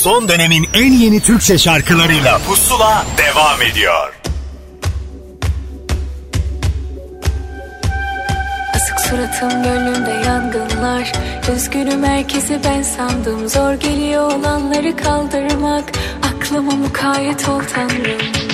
Son 0.10 0.28
dönemin 0.30 0.68
en 0.74 0.92
yeni 0.92 1.20
Türkçe 1.20 1.58
şarkılarıyla 1.58 2.38
Pusula 2.38 3.06
devam 3.18 3.62
ediyor. 3.62 4.14
Asık 8.76 9.00
suratım 9.00 9.64
gönlümde 9.64 10.10
yangınlar. 10.10 11.12
Üzgünüm 11.56 12.04
herkesi 12.04 12.60
ben 12.64 12.82
sandım. 12.82 13.50
Zor 13.50 13.74
geliyor 13.74 14.32
olanları 14.32 14.96
kaldırmak. 14.96 15.92
Aklıma 16.24 16.72
mukayyet 16.72 17.50
ol 17.50 17.62
Tanrım 17.74 18.49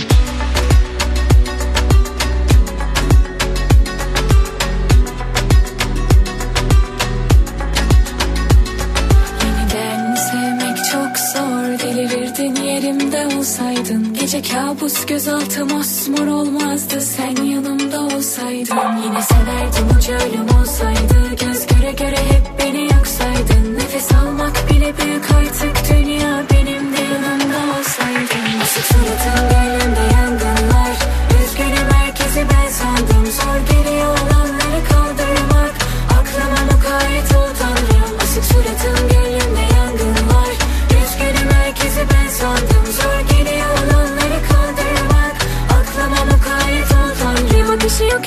kabus 14.55 15.05
gözaltı 15.05 15.65
mosmor 15.65 16.27
olmazdı. 16.27 17.01
Sen 17.01 17.43
yanımda 17.43 18.01
olsaydın 18.01 18.97
Yine 19.03 19.21
severdim 19.21 19.97
ucu 19.97 20.13
ölüm 20.13 20.59
olsaydı. 20.59 21.35
Göz 21.45 21.67
göre 21.67 21.91
göre 21.91 22.17
hep 22.17 22.59
beni 22.59 22.83
yaksaydın 22.83 23.75
Nefes 23.75 24.11
almak 24.11 24.69
bile 24.69 24.93
büyük 24.97 25.31
artık 25.31 25.89
Dünya. 25.89 26.43
Benim 26.51 26.93
de 26.93 27.01
yanımda 27.13 27.59
olsaydın. 27.79 28.59
Asık 28.63 28.85
suratın 28.85 29.49
gönlümde 29.49 30.15
yangınlar. 30.15 30.95
Üzgünüm 31.43 31.89
herkesi 31.91 32.45
ben 32.51 32.69
sandım. 32.71 33.25
Zor 33.25 33.59
geliyor 33.71 34.07
olanları 34.07 34.81
kaldırmak. 34.89 35.73
Aklıma 36.19 36.59
mukayyet 36.71 37.35
ol 37.35 37.54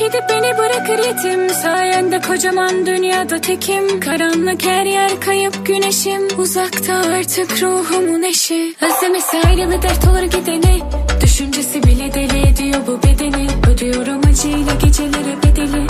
yok 0.00 0.14
edip 0.14 0.28
beni 0.28 0.58
bırakır 0.58 0.98
yetim. 0.98 1.50
Sayende 1.50 2.20
kocaman 2.20 2.86
dünyada 2.86 3.40
tekim. 3.40 4.00
Karanlık 4.00 4.64
her 4.64 4.86
yer 4.86 5.20
kayıp 5.20 5.66
güneşim. 5.66 6.38
Uzakta 6.38 6.94
artık 6.94 7.62
ruhumun 7.62 8.22
eşi. 8.22 8.74
Özlemesi 8.80 9.36
ayrı 9.46 9.70
bir 9.70 9.82
dert 9.82 10.08
olur 10.08 10.22
gideni. 10.22 10.80
Düşüncesi 11.22 11.82
bile 11.82 12.14
deli 12.14 12.48
ediyor 12.48 12.80
bu 12.86 13.02
bedeni. 13.02 13.48
Ödüyorum 13.72 14.20
acıyla 14.30 14.74
gecelere 14.74 15.42
bedeli. 15.42 15.86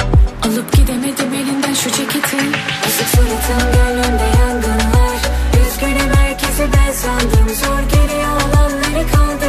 Alıp 0.46 0.72
gidemedim 0.72 1.34
elinden 1.34 1.74
şu 1.74 1.90
ceketi. 1.90 2.36
Asık 2.86 3.08
suratın 3.08 3.72
gönlümde 3.72 4.28
yangınlar. 4.40 5.18
Üzgünüm 5.68 6.14
herkesi 6.14 6.62
ben 6.76 6.92
sandım. 6.92 7.48
Zor 7.48 7.80
geliyor 7.90 8.32
olanları 8.32 9.06
kaldırmak 9.12 9.47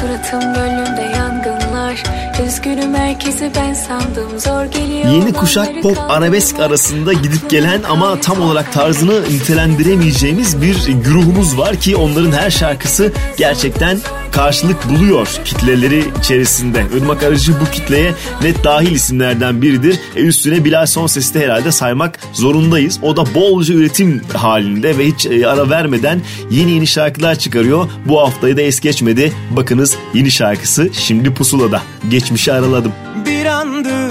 suratım 0.00 0.54
gönlümde 0.54 1.02
yangınlar 1.02 2.02
Üzgünüm 2.46 2.94
herkesi 2.94 3.50
ben 3.56 3.74
sandım 3.74 4.38
Zor 4.38 4.64
geliyor 4.64 5.12
Yeni 5.12 5.32
kuşak 5.32 5.82
pop 5.82 5.98
arabesk 6.08 6.60
arasında 6.60 7.12
gidip 7.12 7.50
gelen 7.50 7.82
ama 7.82 8.20
tam 8.20 8.42
olarak 8.42 8.72
tarzını 8.72 9.22
nitelendiremeyeceğimiz 9.22 10.62
bir 10.62 10.88
güruhumuz 10.88 11.58
var 11.58 11.76
ki 11.76 11.96
onların 11.96 12.32
her 12.32 12.50
şarkısı 12.50 13.12
gerçekten 13.36 13.98
karşılık 14.32 14.90
buluyor 14.90 15.40
kitleleri 15.44 16.04
içerisinde. 16.20 16.84
Irmak 16.96 17.22
Arıcı 17.22 17.52
bu 17.60 17.70
kitleye 17.70 18.14
net 18.42 18.64
dahil 18.64 18.92
isimlerden 18.92 19.62
biridir. 19.62 19.98
E 20.16 20.20
üstüne 20.20 20.64
Bilal 20.64 20.86
Sonses'i 20.86 21.34
de 21.34 21.44
herhalde 21.44 21.72
saymak 21.72 22.18
zorundayız. 22.32 22.98
O 23.02 23.16
da 23.16 23.34
bolca 23.34 23.74
üretim 23.74 24.22
halinde 24.32 24.98
ve 24.98 25.06
hiç 25.06 25.26
e, 25.26 25.46
ara 25.46 25.70
vermeden 25.70 26.20
yeni 26.50 26.70
yeni 26.70 26.86
şarkılar 26.86 27.34
çıkarıyor. 27.34 27.88
Bu 28.06 28.20
haftayı 28.20 28.56
da 28.56 28.60
es 28.60 28.80
geçmedi. 28.80 29.32
Bakınız 29.50 29.96
yeni 30.14 30.30
şarkısı 30.30 30.90
şimdi 30.92 31.34
pusulada. 31.34 31.82
Geçmişi 32.30 32.52
araladım. 32.52 32.92
Bir 33.26 33.46
andı 33.46 34.10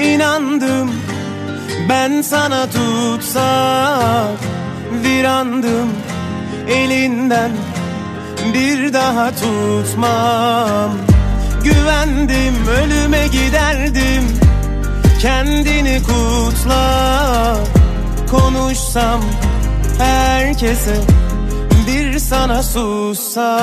inandım. 0.00 0.90
Ben 1.88 2.22
sana 2.22 2.66
tutsak 2.66 4.38
bir 5.04 5.24
andım 5.24 5.88
elinden 6.68 7.50
bir 8.54 8.92
daha 8.92 9.30
tutmam. 9.30 10.90
Güvendim 11.64 12.54
ölüme 12.82 13.26
giderdim. 13.26 14.38
Kendini 15.20 16.02
kutla. 16.02 17.56
Konuşsam 18.30 19.20
herkese 19.98 20.96
sana 22.32 22.62
sussa. 22.62 23.58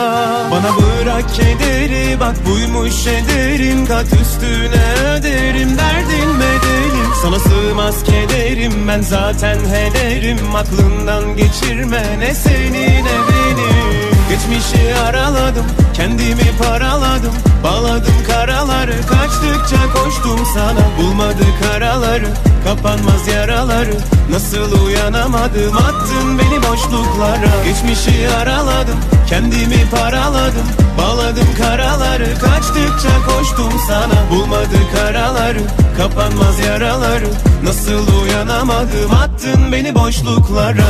Bana 0.51 0.71
bırak 0.77 1.33
kederi 1.33 2.19
bak 2.19 2.35
buymuş 2.45 3.07
ederim. 3.07 3.85
Kat 3.85 4.05
üstüne 4.05 5.09
öderim 5.09 5.77
derdin 5.77 6.29
bedelim 6.39 7.09
Sana 7.21 7.39
sığmaz 7.39 8.03
kederim 8.03 8.73
ben 8.87 9.01
zaten 9.01 9.57
hederim. 9.59 10.55
Aklından 10.55 11.35
geçirme 11.35 12.03
ne 12.19 12.33
seni 12.33 13.03
ne 13.03 13.15
beni 13.29 14.18
Geçmişi 14.29 14.95
araladım 14.95 15.65
kendimi 15.93 16.57
paraladım. 16.63 17.33
Bağladım 17.63 18.13
karaları 18.27 18.93
kaçtıkça 19.09 19.93
koştum 19.93 20.39
sana. 20.53 20.85
Bulmadık 20.97 21.75
araları 21.75 22.27
kapanmaz 22.63 23.27
yaraları. 23.27 23.93
Nasıl 24.31 24.85
uyanamadım 24.85 25.77
attın 25.77 26.39
beni 26.39 26.63
boşluklara. 26.63 27.63
Geçmişi 27.65 28.29
araladım 28.29 28.99
kendimi 29.29 29.89
paraladım. 29.91 30.67
Bağladım 30.97 31.47
karaları 31.57 32.39
kaçtıkça 32.39 33.09
koştum 33.27 33.73
sana. 33.87 34.29
Bulmadık 34.31 34.95
araları 35.09 35.61
kapanmaz 35.97 36.59
yaraları. 36.59 37.27
Nasıl 37.63 38.21
uyanamadım 38.23 39.11
attın 39.23 39.71
beni 39.71 39.95
boşluklara 39.95 40.85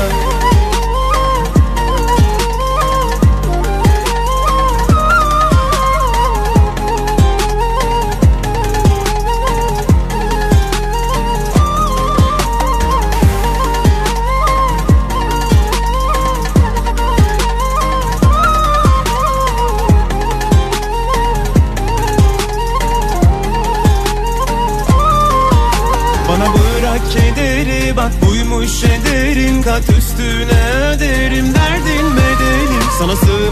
Kat 29.64 29.90
üstüne 29.90 30.59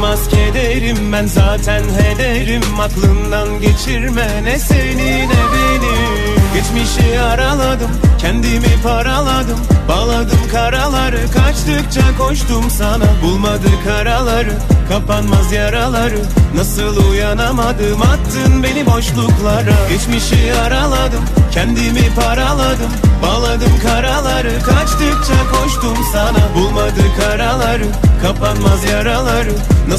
Sığmaz 0.07 0.29
kederim 0.29 1.11
ben 1.11 1.25
zaten 1.25 1.83
hederim. 1.83 2.61
Aklından 2.81 3.61
geçirme 3.61 4.43
ne 4.43 4.59
seni 4.59 5.27
ne 5.27 5.43
beni 5.53 6.27
Geçmişi 6.53 7.19
araladım 7.19 7.91
kendimi 8.21 8.81
paraladım. 8.83 9.59
Bağladım 9.87 10.39
karaları 10.51 11.19
kaçtıkça 11.31 12.17
koştum 12.17 12.69
sana. 12.69 13.05
Bulmadık 13.23 13.87
araları 14.01 14.51
kapanmaz 14.89 15.51
yaraları. 15.51 16.19
Nasıl 16.55 17.09
uyanamadım 17.11 18.01
attın 18.01 18.63
beni 18.63 18.85
boşluklara. 18.85 19.75
Geçmişi 19.89 20.53
araladım 20.53 21.23
kendimi 21.51 22.15
paraladım. 22.15 22.91
Bağladım 23.23 23.71
karaları 23.83 24.51
kaçtıkça 24.65 25.51
koştum 25.51 25.97
sana. 26.11 26.55
Bulmadık 26.55 27.19
araları 27.33 27.85
kapanmaz 28.21 28.83
yaraları. 28.83 29.51
Nasıl 29.89 29.96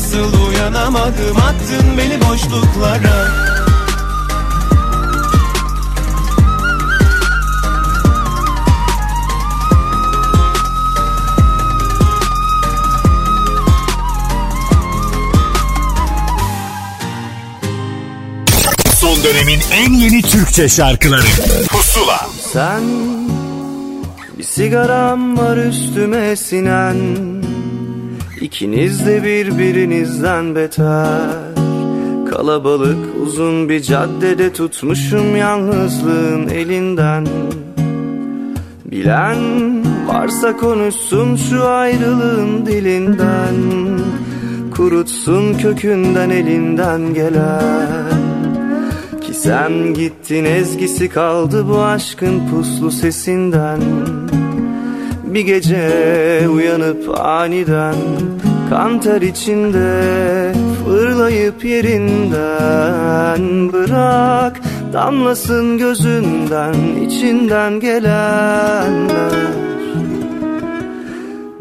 uyanamadım 0.48 1.36
attın 1.36 1.98
beni 1.98 2.20
boşluklara. 2.20 3.28
Son 18.94 19.24
dönemin 19.24 19.60
en 19.72 19.92
yeni 19.92 20.22
Türkçe 20.22 20.68
şarkıları. 20.68 21.22
Pusula. 21.68 22.26
Sen 22.52 22.82
bir 24.38 24.44
sigaram 24.44 25.38
var 25.38 25.56
üstüme 25.56 26.36
sinen 26.36 27.37
İkiniz 28.40 29.06
de 29.06 29.24
birbirinizden 29.24 30.54
beter. 30.54 31.30
Kalabalık 32.30 32.98
uzun 33.22 33.68
bir 33.68 33.82
caddede 33.82 34.52
tutmuşum 34.52 35.36
yalnızlığın 35.36 36.48
elinden. 36.48 37.26
Bilen 38.84 39.38
varsa 40.08 40.56
konuşsun 40.56 41.36
şu 41.36 41.64
ayrılığın 41.64 42.66
dilinden. 42.66 43.54
Kurutsun 44.76 45.54
kökünden 45.54 46.30
elinden 46.30 47.14
gelen. 47.14 48.12
Ki 49.20 49.34
sen 49.34 49.94
gittin 49.94 50.44
ezgisi 50.44 51.08
kaldı 51.08 51.68
bu 51.68 51.82
aşkın 51.82 52.42
puslu 52.50 52.90
sesinden 52.90 53.80
Bir 55.34 55.40
gece 55.40 56.48
uyanıp 56.48 57.20
aniden 57.20 57.94
Kanter 58.70 59.22
içinde 59.22 60.52
fırlayıp 60.84 61.64
yerinden 61.64 63.42
Bırak 63.72 64.60
damlasın 64.92 65.78
gözünden 65.78 66.74
içinden 67.06 67.80
gelenler. 67.80 69.32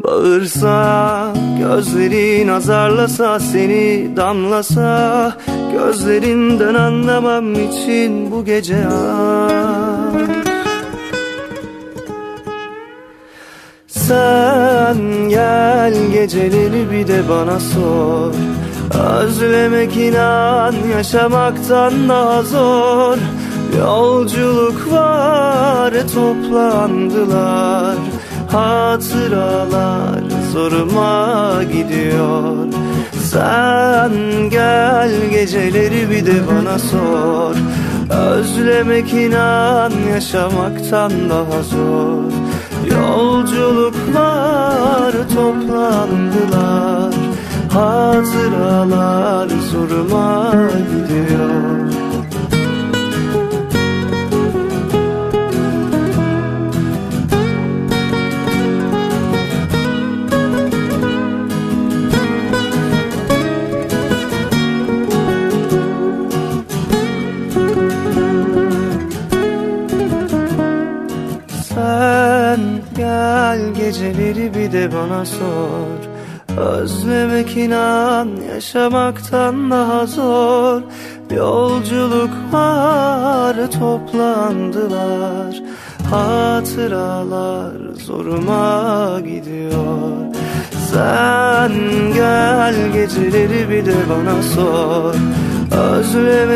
Bağırsa 0.04 1.32
gözlerin 1.58 2.48
azarlasa 2.48 3.40
seni 3.40 4.16
damlasa 4.16 5.32
Gözlerinden 5.72 6.74
anlamam 6.74 7.52
için 7.52 8.30
bu 8.30 8.44
gece 8.44 8.86
ağır 8.86 9.97
Sen 14.08 15.28
gel 15.28 15.94
geceleri 16.12 16.90
bir 16.90 17.08
de 17.08 17.28
bana 17.28 17.60
sor. 17.60 18.34
Özlemek 19.20 19.96
inan 19.96 20.74
yaşamaktan 20.96 22.08
daha 22.08 22.42
zor. 22.42 23.16
Yolculuk 23.78 24.92
var 24.92 25.92
toplandılar. 26.14 27.96
Hatıralar 28.52 30.22
zoruma 30.52 31.62
gidiyor. 31.72 32.66
Sen 33.22 34.12
gel 34.50 35.10
geceleri 35.30 36.10
bir 36.10 36.26
de 36.26 36.36
bana 36.50 36.78
sor. 36.78 37.54
Özlemek 38.10 39.12
inan 39.12 39.92
yaşamaktan 40.12 41.12
daha 41.30 41.62
zor 41.62 42.47
Yolculuklar 42.90 45.12
toplandılar. 45.34 47.14
Hatıralar 47.72 49.48
zoruma 49.48 50.54
gidiyor 50.90 51.87
geceleri 74.08 74.54
bir 74.54 74.72
de 74.72 74.92
bana 74.92 75.24
sor. 75.24 75.98
Özlemek 76.56 77.56
inan 77.56 78.28
yaşamaktan 78.54 79.70
daha 79.70 80.06
zor. 80.06 80.82
Yolculuk 81.36 82.30
var 82.52 83.56
toplandılar. 83.70 85.62
Hatıralar 86.10 87.72
zoruma 87.94 89.20
gidiyor. 89.20 90.34
Sen 90.92 91.72
gel 92.14 92.92
geceleri 92.92 93.70
bir 93.70 93.86
de 93.86 93.96
bana 94.10 94.42
sor 94.42 95.14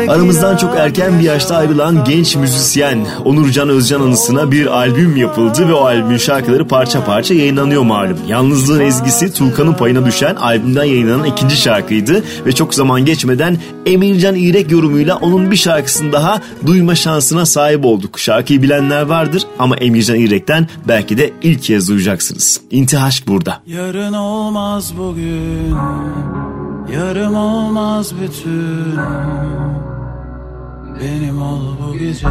Aramızdan 0.09 0.57
çok 0.57 0.77
erken 0.77 1.19
bir 1.19 1.23
yaşta 1.23 1.55
ayrılan 1.55 2.03
genç 2.03 2.35
müzisyen 2.35 3.07
Onurcan 3.25 3.69
Özcan 3.69 4.01
anısına 4.01 4.51
bir 4.51 4.67
albüm 4.67 5.17
yapıldı 5.17 5.67
ve 5.67 5.73
o 5.73 5.85
albümün 5.85 6.17
şarkıları 6.17 6.67
parça 6.67 7.05
parça 7.05 7.33
yayınlanıyor 7.33 7.83
malum. 7.83 8.17
Yalnızlığın 8.27 8.79
ezgisi 8.79 9.33
Tulkan'ın 9.33 9.73
payına 9.73 10.05
düşen 10.05 10.35
albümden 10.35 10.83
yayınlanan 10.83 11.25
ikinci 11.25 11.57
şarkıydı 11.57 12.23
ve 12.45 12.51
çok 12.51 12.73
zaman 12.73 13.05
geçmeden 13.05 13.57
Emircan 13.85 14.35
İrek 14.35 14.71
yorumuyla 14.71 15.15
onun 15.15 15.51
bir 15.51 15.55
şarkısını 15.55 16.11
daha 16.11 16.41
duyma 16.65 16.95
şansına 16.95 17.45
sahip 17.45 17.85
olduk. 17.85 18.19
Şarkıyı 18.19 18.61
bilenler 18.61 19.01
vardır 19.01 19.43
ama 19.59 19.75
Emircan 19.75 20.19
İrek'ten 20.19 20.67
belki 20.87 21.17
de 21.17 21.33
ilk 21.41 21.63
kez 21.63 21.89
duyacaksınız. 21.89 22.61
İntihaşk 22.71 23.27
burada. 23.27 23.61
Yarın 23.67 24.13
olmaz 24.13 24.93
bugün 24.97 25.75
Yarım 26.93 27.35
olmaz 27.35 28.13
bütün 28.21 28.97
Benim 31.01 31.41
ol 31.41 31.61
bu 31.81 31.97
gece. 31.97 32.27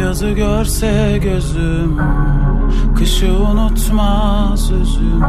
Yazı 0.00 0.30
görse 0.30 1.20
gözüm 1.22 2.00
Kışı 2.98 3.32
unutmaz 3.32 4.72
özüm 4.72 5.24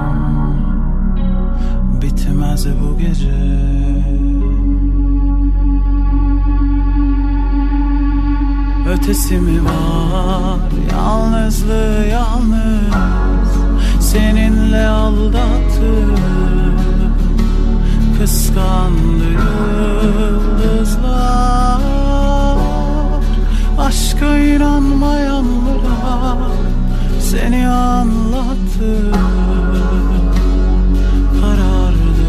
Bitmez 2.02 2.68
bu 2.82 2.98
gece. 2.98 3.64
Ötesi 8.90 9.38
mi 9.38 9.66
var? 9.66 10.60
Yalnızlığı 10.92 12.06
yalnız 12.12 13.23
Seninle 14.14 14.88
aldattı 14.88 15.94
Kıskandı 18.20 19.24
yıldızlar. 20.04 21.82
Aşka 23.80 24.38
inanmayanlara 24.38 26.38
Seni 27.20 27.68
anlattı 27.68 29.12
Karardı 31.42 32.26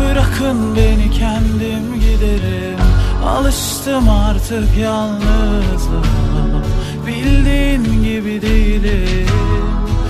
Bırakın 0.00 0.76
beni 0.76 1.10
kendim 1.10 2.00
giderim 2.00 2.78
Alıştım 3.26 4.08
artık 4.08 4.78
yalnızlığa 4.78 6.62
Bildiğin 7.06 8.02
gibi 8.02 8.42
değilim. 8.42 9.26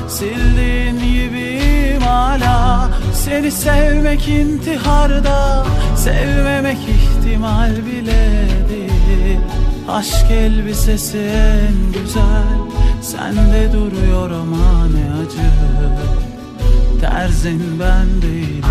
Sildiğin 0.09 0.99
gibiyim 0.99 2.03
hala. 2.03 2.91
Seni 3.15 3.51
sevmek 3.51 4.29
intiharda 4.29 5.67
Sevmemek 5.97 6.79
ihtimal 6.79 7.71
bile 7.71 8.49
değil. 8.69 9.39
Aşk 9.89 10.31
elbisesi 10.31 11.19
en 11.19 12.03
güzel 12.03 12.67
Sende 13.03 13.73
duruyor 13.73 14.31
ama 14.31 14.87
ne 14.87 15.15
acı. 15.23 15.51
Terzin 17.01 17.81
ben 17.81 18.23
değilim. 18.23 18.65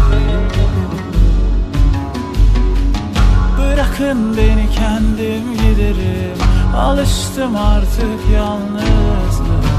Bırakın 3.57 4.37
beni 4.37 4.69
kendim 4.75 5.53
giderim 5.53 6.44
Alıştım 6.77 7.55
artık 7.55 8.19
yalnızlığa. 8.33 9.75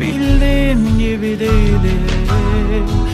Bildiğin 0.00 0.98
gibi 0.98 1.38
değilim. 1.40 2.06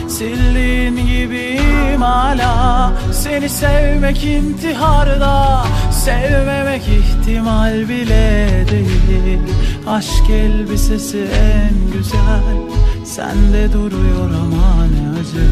Sildiğin 0.09 0.95
gibiyim 0.95 2.01
hala. 2.01 2.93
Seni 3.11 3.49
sevmek 3.49 4.23
intiharda. 4.23 5.65
Sevmemek 5.91 6.81
ihtimal 6.81 7.89
bile 7.89 8.49
değil. 8.71 9.39
Aşk 9.87 10.29
elbisesi 10.29 11.17
en 11.17 11.97
güzel. 11.97 12.57
Sende 13.05 13.73
duruyor 13.73 14.29
ama 14.29 14.85
ne 14.85 15.19
acı. 15.19 15.47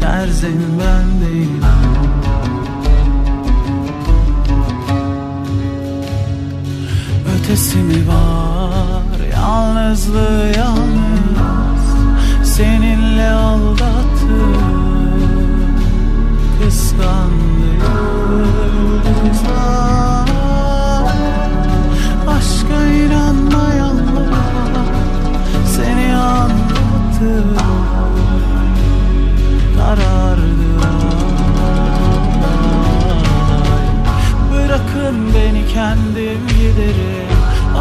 Terzin 0.00 0.60
ben 0.80 1.28
değilim 1.28 2.01
ötesi 7.42 7.78
mi 7.78 8.08
var? 8.08 9.26
Yalnızlığı 9.32 10.52
yalnız 10.56 11.84
Seninle 12.44 13.30
aldattım 13.30 14.56
Kıskandım 16.58 17.82
Aşka 22.28 22.86
inanmayanlara 22.86 24.42
Seni 25.66 26.16
anlattım 26.16 27.56
Karardı 29.76 30.62
Bırakın 34.52 35.34
beni 35.34 35.66
kendim 35.74 36.46
giderim. 36.48 37.11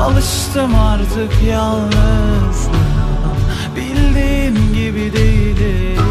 Alıştım 0.01 0.75
artık 0.75 1.43
yalnızlığa. 1.43 2.81
Bildiğin 3.75 4.73
gibi 4.73 5.13
değilim 5.13 6.01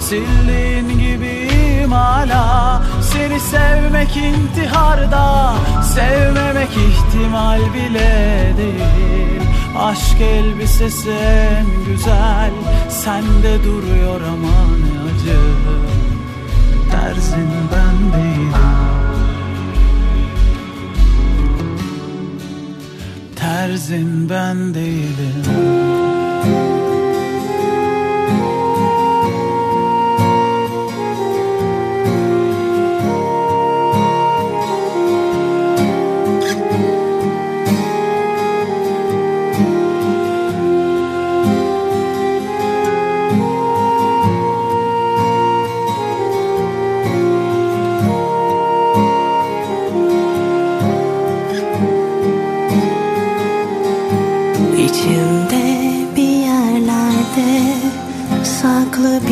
Sildiğin 0.00 0.88
gibiyim 0.88 1.92
hala. 1.92 2.82
Seni 3.02 3.40
sevmek 3.40 4.16
intiharda 4.16 5.54
Sevmemek 5.82 6.68
ihtimal 6.70 7.60
bile 7.74 8.54
değil. 8.56 9.42
Aşk 9.78 10.20
elbisesi 10.20 11.10
en 11.10 11.66
güzel 11.86 12.50
Sende 12.88 13.64
duruyor 13.64 14.20
ama. 14.20 14.69
Merzin 23.60 24.28
ben 24.30 24.74
değilim. 24.74 25.79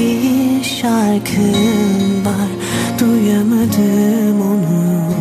bir 0.09 0.65
şarkım 0.65 2.25
var. 2.25 2.51
Duyamadım 3.01 4.41
onu. 4.41 5.13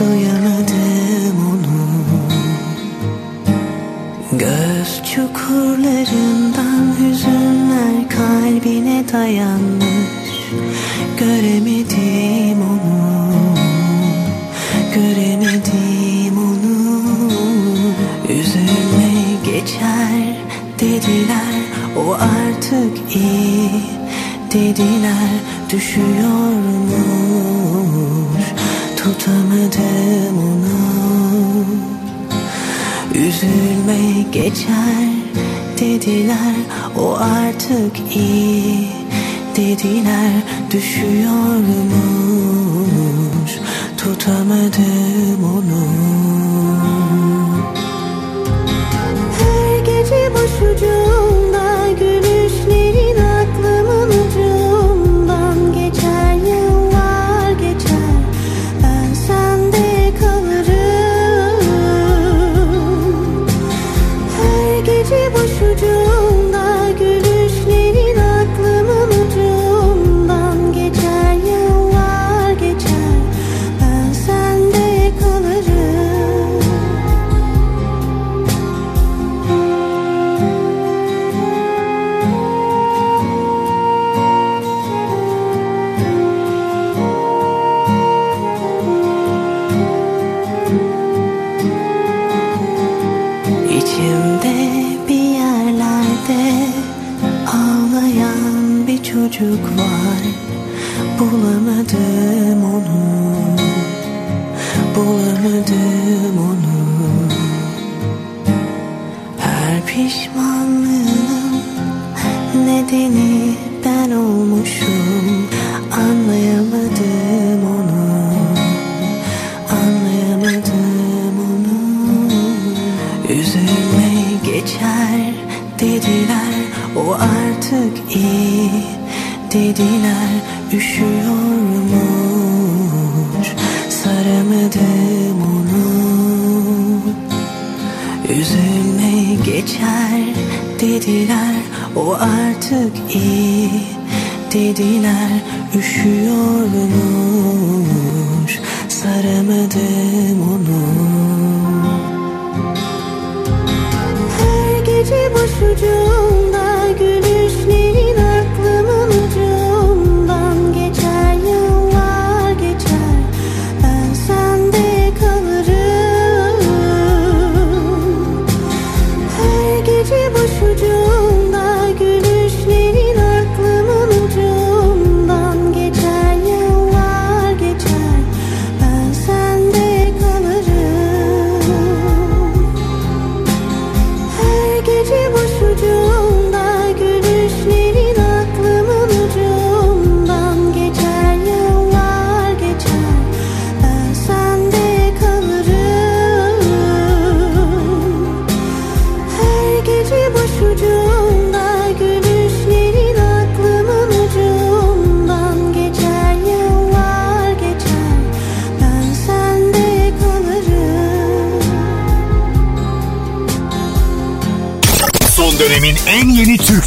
Duyamadım 0.00 1.36
onu. 1.52 1.82
Göz 4.32 5.02
çukurlarından 5.14 6.94
hüzünler 7.00 8.08
kalbine 8.08 9.04
dayanmış. 9.12 10.32
Göremedim 11.18 12.62
onu. 12.62 13.02
Göremedim 14.94 16.38
onu. 16.38 17.02
Üzerime 18.28 19.12
geçer 19.44 20.36
dediler 20.80 21.62
o 21.96 22.12
an 22.12 22.41
artık 22.62 23.16
iyi 23.16 23.70
Dediler 24.52 25.30
düşüyormuş 25.70 26.84
Tutamadım 28.96 30.38
onu. 30.38 30.82
Üzülme 33.14 34.22
geçer 34.32 35.08
dediler 35.80 36.56
O 36.98 37.16
artık 37.16 38.16
iyi 38.16 38.88
Dediler 39.56 40.32
düşüyormuş 40.70 41.62
Tutamadım 43.98 45.44
onu. 45.44 46.51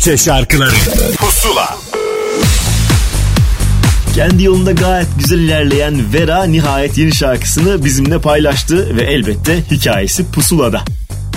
Türkçe 0.06 0.24
şarkıları 0.24 0.76
Pusula 1.18 1.78
kendi 4.16 4.44
yolunda 4.44 4.72
gayet 4.72 5.08
güzel 5.20 5.40
ilerleyen 5.40 6.14
Vera 6.14 6.44
nihayet 6.44 6.98
yeni 6.98 7.16
şarkısını 7.16 7.86
bizimle 7.86 8.20
paylaştı 8.20 8.98
ve 8.98 9.02
elbette 9.02 9.64
hikayesi 9.72 10.32
pusulada. 10.32 10.82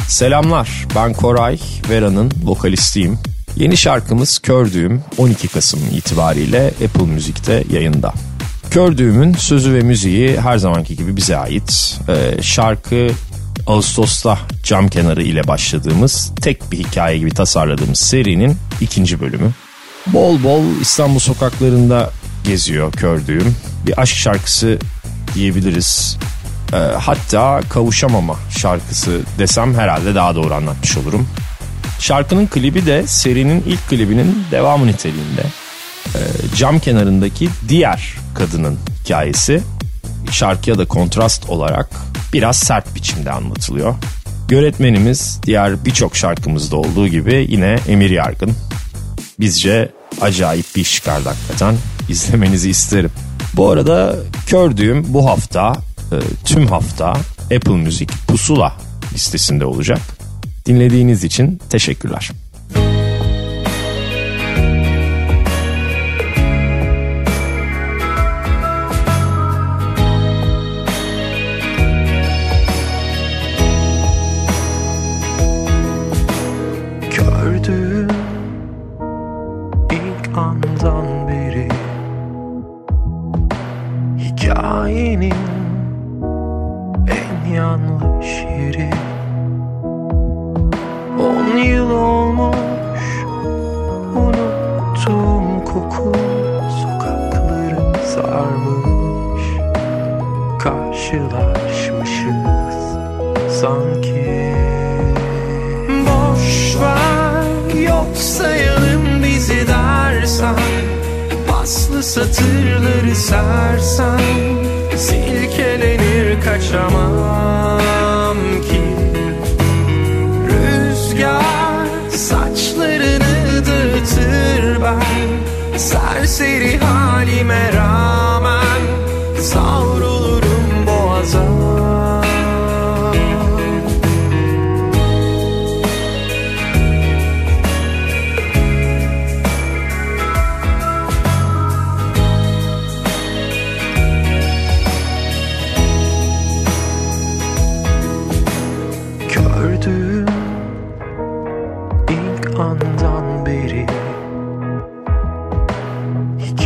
Selamlar 0.08 0.86
ben 0.94 1.12
Koray, 1.12 1.58
Vera'nın 1.90 2.32
vokalistiyim. 2.44 3.18
Yeni 3.56 3.76
şarkımız 3.76 4.38
Kördüğüm 4.38 5.02
12 5.18 5.48
Kasım 5.48 5.80
itibariyle 5.92 6.74
Apple 6.84 7.06
Müzik'te 7.06 7.64
yayında. 7.72 8.12
Kördüğüm'ün 8.70 9.34
sözü 9.34 9.74
ve 9.74 9.80
müziği 9.80 10.40
her 10.40 10.58
zamanki 10.58 10.96
gibi 10.96 11.16
bize 11.16 11.36
ait. 11.36 11.98
Ee, 12.08 12.42
şarkı 12.42 13.08
Ağustos'ta 13.66 14.38
cam 14.62 14.88
kenarı 14.88 15.22
ile 15.22 15.48
başladığımız 15.48 16.32
tek 16.42 16.72
bir 16.72 16.78
hikaye 16.78 17.18
gibi 17.18 17.30
tasarladığımız 17.30 17.98
serinin 17.98 18.56
ikinci 18.80 19.20
bölümü. 19.20 19.50
Bol 20.06 20.42
bol 20.42 20.62
İstanbul 20.80 21.18
sokaklarında 21.18 22.10
geziyor 22.44 22.92
Kördüğüm. 22.92 23.56
Bir 23.86 24.00
aşk 24.00 24.16
şarkısı 24.16 24.78
diyebiliriz. 25.34 26.18
Ee, 26.72 26.76
hatta 26.76 27.60
kavuşamama 27.68 28.36
şarkısı 28.58 29.20
desem 29.38 29.74
herhalde 29.74 30.14
daha 30.14 30.34
doğru 30.34 30.54
anlatmış 30.54 30.96
olurum. 30.96 31.28
Şarkının 32.00 32.46
klibi 32.46 32.86
de 32.86 33.06
serinin 33.06 33.64
ilk 33.66 33.88
klibinin 33.88 34.44
devamı 34.50 34.86
niteliğinde. 34.86 35.42
Ee, 36.06 36.18
cam 36.56 36.78
kenarındaki 36.78 37.48
diğer 37.68 38.14
kadının 38.34 38.78
hikayesi 39.04 39.62
şarkıya 40.30 40.78
da 40.78 40.84
kontrast 40.88 41.50
olarak 41.50 41.90
biraz 42.32 42.56
sert 42.56 42.94
biçimde 42.94 43.30
anlatılıyor. 43.30 43.94
Yönetmenimiz 44.50 45.40
diğer 45.46 45.84
birçok 45.84 46.16
şarkımızda 46.16 46.76
olduğu 46.76 47.08
gibi 47.08 47.46
yine 47.48 47.78
Emir 47.88 48.10
Yargın. 48.10 48.52
Bizce 49.40 49.92
acayip 50.20 50.66
bir 50.76 50.80
iş 50.80 50.94
çıkardı 50.94 51.28
hakikaten. 51.28 51.74
İzlemenizi 52.08 52.70
isterim. 52.70 53.10
Bu 53.54 53.70
arada 53.70 54.16
Kördüğüm 54.46 55.14
bu 55.14 55.26
hafta 55.26 55.72
e, 56.12 56.16
tüm 56.44 56.66
hafta 56.66 57.12
Apple 57.42 57.76
Müzik 57.76 58.10
Pusula 58.28 58.72
listesinde 59.14 59.64
olacak. 59.64 60.00
Dinlediğiniz 60.66 61.24
için 61.24 61.60
teşekkürler. 61.70 62.30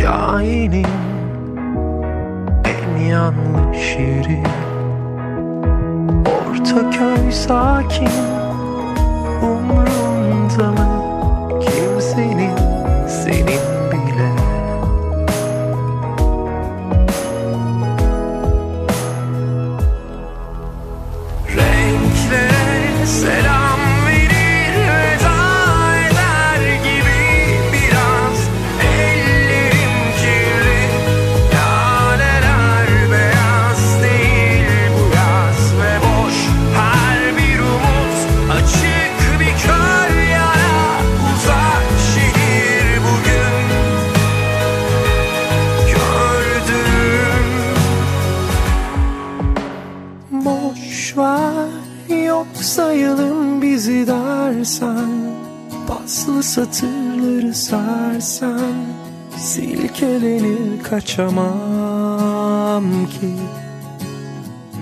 Hikayenin 0.03 0.85
en 2.65 2.97
yanlış 2.97 3.95
yeri 3.99 4.43
Ortaköy 6.25 7.31
sakin 7.31 8.09
satırları 56.53 57.53
sersen 57.53 58.73
Silkelenir 59.37 60.83
kaçamam 60.83 61.25
ki. 63.05 63.33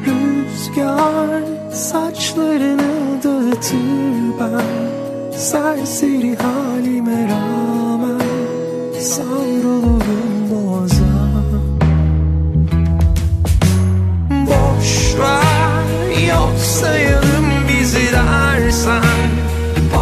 Rüzgar 0.06 1.44
saçlarını 1.74 3.24
dağıtır 3.24 4.40
ben 4.40 4.62
Serseri 5.38 6.36
halime 6.36 7.28
rağmen 7.28 8.22
Savrulurum 9.00 10.50
boğaza. 10.52 11.32
Boş 14.32 15.16
ver 15.20 16.28
yok 16.28 16.56
sayalım 16.60 17.48
bizi 17.70 18.12
dersen 18.12 19.11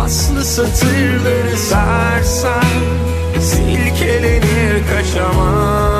Paslı 0.09 0.45
satırları 0.45 1.57
sersen 1.57 2.63
Silkelenir 3.39 4.83
kaçamam 4.89 5.98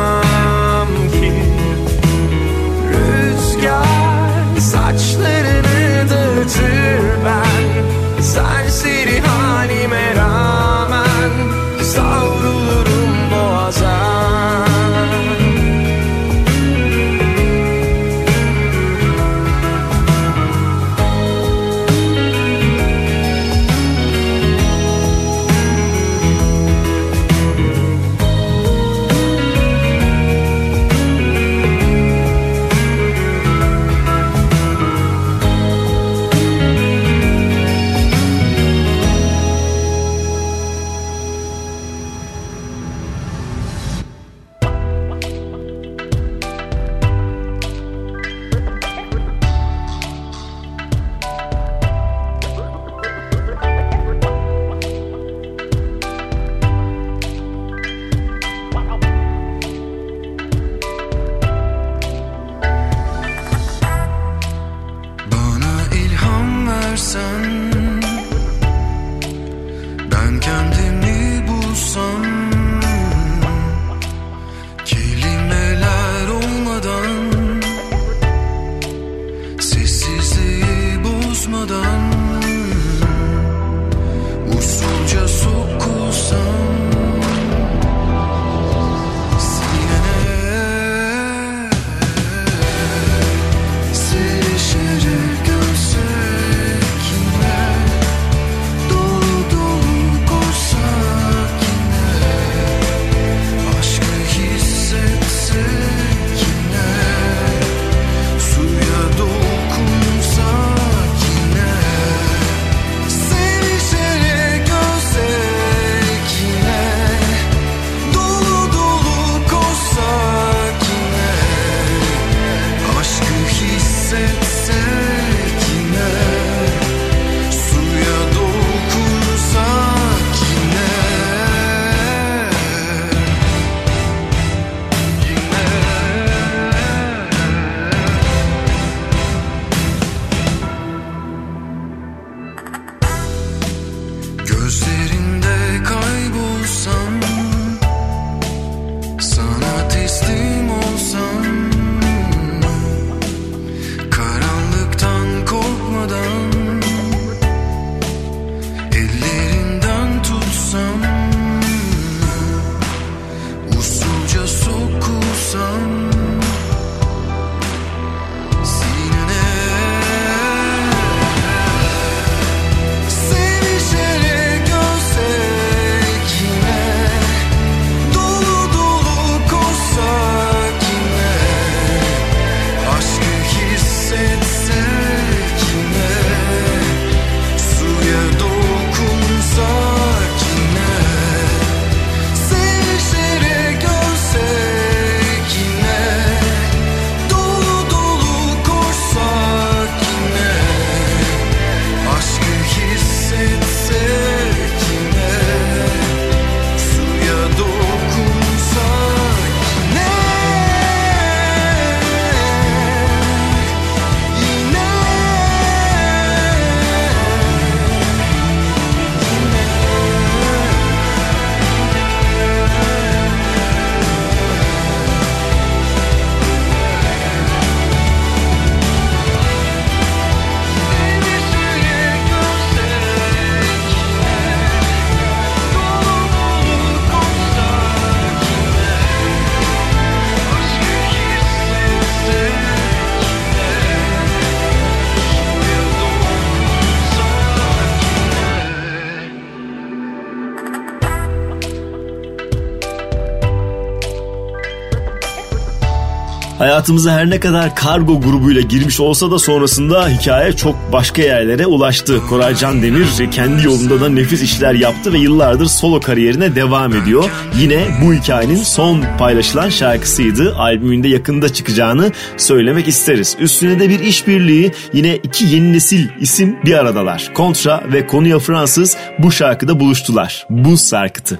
Hayatımıza 256.79 257.11
her 257.11 257.29
ne 257.29 257.39
kadar 257.39 257.75
kargo 257.75 258.21
grubuyla 258.21 258.61
girmiş 258.61 258.99
olsa 258.99 259.31
da 259.31 259.39
sonrasında 259.39 260.09
hikaye 260.09 260.53
çok 260.53 260.75
başka 260.93 261.21
yerlere 261.21 261.65
ulaştı. 261.65 262.21
Koray 262.29 262.55
Can 262.55 262.81
Demir 262.81 263.07
kendi 263.31 263.65
yolunda 263.65 264.01
da 264.01 264.09
nefis 264.09 264.41
işler 264.41 264.73
yaptı 264.73 265.13
ve 265.13 265.17
yıllardır 265.17 265.65
solo 265.65 265.99
kariyerine 265.99 266.55
devam 266.55 266.95
ediyor. 266.95 267.29
Yine 267.59 267.87
bu 268.03 268.13
hikayenin 268.13 268.63
son 268.63 269.03
paylaşılan 269.17 269.69
şarkısıydı. 269.69 270.55
Albümünde 270.55 271.07
yakında 271.07 271.53
çıkacağını 271.53 272.11
söylemek 272.37 272.87
isteriz. 272.87 273.35
Üstüne 273.39 273.79
de 273.79 273.89
bir 273.89 273.99
işbirliği 273.99 274.71
yine 274.93 275.15
iki 275.15 275.45
yeni 275.45 275.73
nesil 275.73 276.07
isim 276.19 276.57
bir 276.65 276.73
aradalar. 276.73 277.31
Kontra 277.33 277.83
ve 277.93 278.07
Konya 278.07 278.39
Fransız 278.39 278.97
bu 279.19 279.31
şarkıda 279.31 279.79
buluştular. 279.79 280.45
Buz 280.49 280.81
Sarkıtı. 280.81 281.39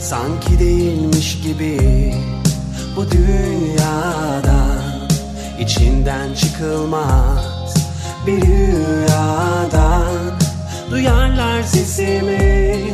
Sanki 0.00 0.58
değilmiş 0.58 1.42
gibi 1.42 1.78
bu 2.96 3.10
dünyada 3.10 4.62
içinden 5.60 6.34
çıkılmaz 6.34 7.74
bir 8.26 8.42
rüyadan. 8.42 10.12
Duyarlar 10.90 11.62
sesimi 11.62 12.84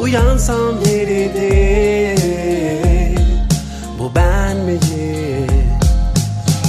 uyansam 0.00 0.80
biridir 0.80 2.18
Bu 3.98 4.14
ben 4.14 4.56
miyim? 4.56 5.68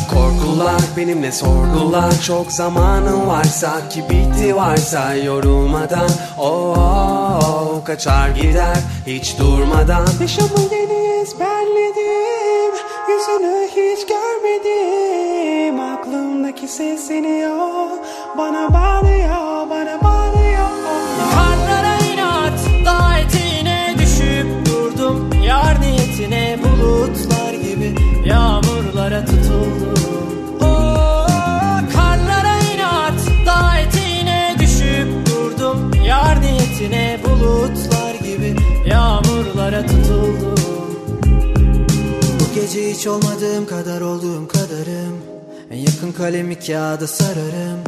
Korkular 0.09 0.82
benimle 0.97 1.32
sorgular. 1.32 2.22
Çok 2.22 2.51
zamanım 2.51 3.28
varsa 3.28 3.89
ki 3.89 4.03
bitti 4.09 4.55
varsa 4.55 5.13
Yorulmadan. 5.13 6.09
Oh, 6.38 6.78
oh, 6.78 7.39
oh, 7.43 7.86
kaçar 7.86 8.30
gider 8.30 8.78
hiç 9.07 9.39
durmadan. 9.39 10.07
Yaşamı 10.22 10.59
yeni 10.72 11.22
ezberledim 11.22 12.49
Yüzünü 13.10 13.68
hiç 13.68 14.07
görmedim. 14.07 15.80
Aklımdaki 15.80 16.68
sesleniyor 16.68 17.89
Bana 18.38 18.74
bağırıyor 18.74 19.70
bana 19.70 20.01
bağırıyor. 20.03 20.70
Karlara 21.34 21.97
inat 22.14 22.60
dağ 22.86 23.18
eteğine 23.20 23.95
düşüp 23.99 24.47
durdum. 24.66 25.43
Yar 25.43 25.82
niyetine 25.82 26.60
bulutlar 26.64 27.53
gibi 27.53 27.95
yağmurlara 28.26 29.26
tutuldum. 29.26 29.93
Oo, 30.62 30.99
gece 42.74 42.91
hiç 42.91 43.07
olmadığım 43.07 43.67
kadar 43.67 44.01
olduğum 44.01 44.47
kadarım. 44.47 45.22
En 45.72 45.78
yakın 45.78 46.11
kalemi 46.11 46.59
kağıda 46.59 47.07
sararım. 47.07 47.80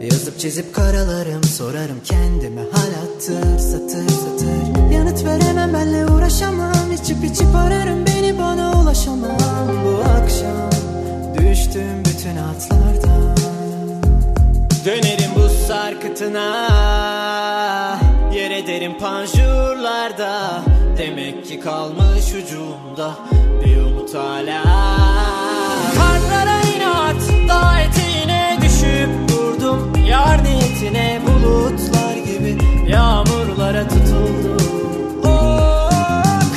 Yazıp 0.00 0.38
çizip 0.38 0.74
karalarım 0.74 1.44
Sorarım 1.44 2.00
kendime. 2.04 2.60
Halattır 2.60 3.58
satır 3.58 4.08
satır. 4.08 4.92
Yanıt 4.92 5.24
veremem 5.24 5.74
benle 5.74 6.06
uğraşamam. 6.06 6.92
İçip 6.92 7.24
içip 7.24 7.54
ararım 7.56 8.06
beni 8.06 8.38
bana 8.38 8.80
ulaşamam. 8.80 9.38
Bu 9.84 10.10
akşam 10.10 10.70
düştüm 11.38 12.02
bütün 12.04 12.36
hatlardan. 12.36 13.36
Dönerim 14.84 15.30
bu 15.36 15.66
sarkıtına 15.68 16.68
ederim 18.58 18.98
panjurlarda. 18.98 20.62
Demek 20.98 21.46
ki 21.46 21.60
kalmış 21.60 22.34
ucumda 22.34 23.14
Bir 23.64 23.76
umut 23.76 24.14
hala. 24.14 24.62
Karlara 25.96 26.60
inat 26.60 27.48
Dağ 27.48 27.80
eteğine 27.80 28.58
düşüp 28.62 29.10
durdum 29.28 29.92
Yar 30.08 30.44
niyetine 30.44 31.20
bulutlar 31.26 32.16
gibi 32.16 32.58
Yağmurlara 32.90 33.88
tutuldum. 33.88 35.22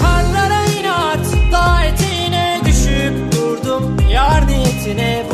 Karlara 0.02 0.66
inat 0.80 1.26
Dağ 1.52 1.82
düşüp 2.66 3.32
durdum 3.32 3.97
Yar 4.12 4.47
niyetine 4.47 5.31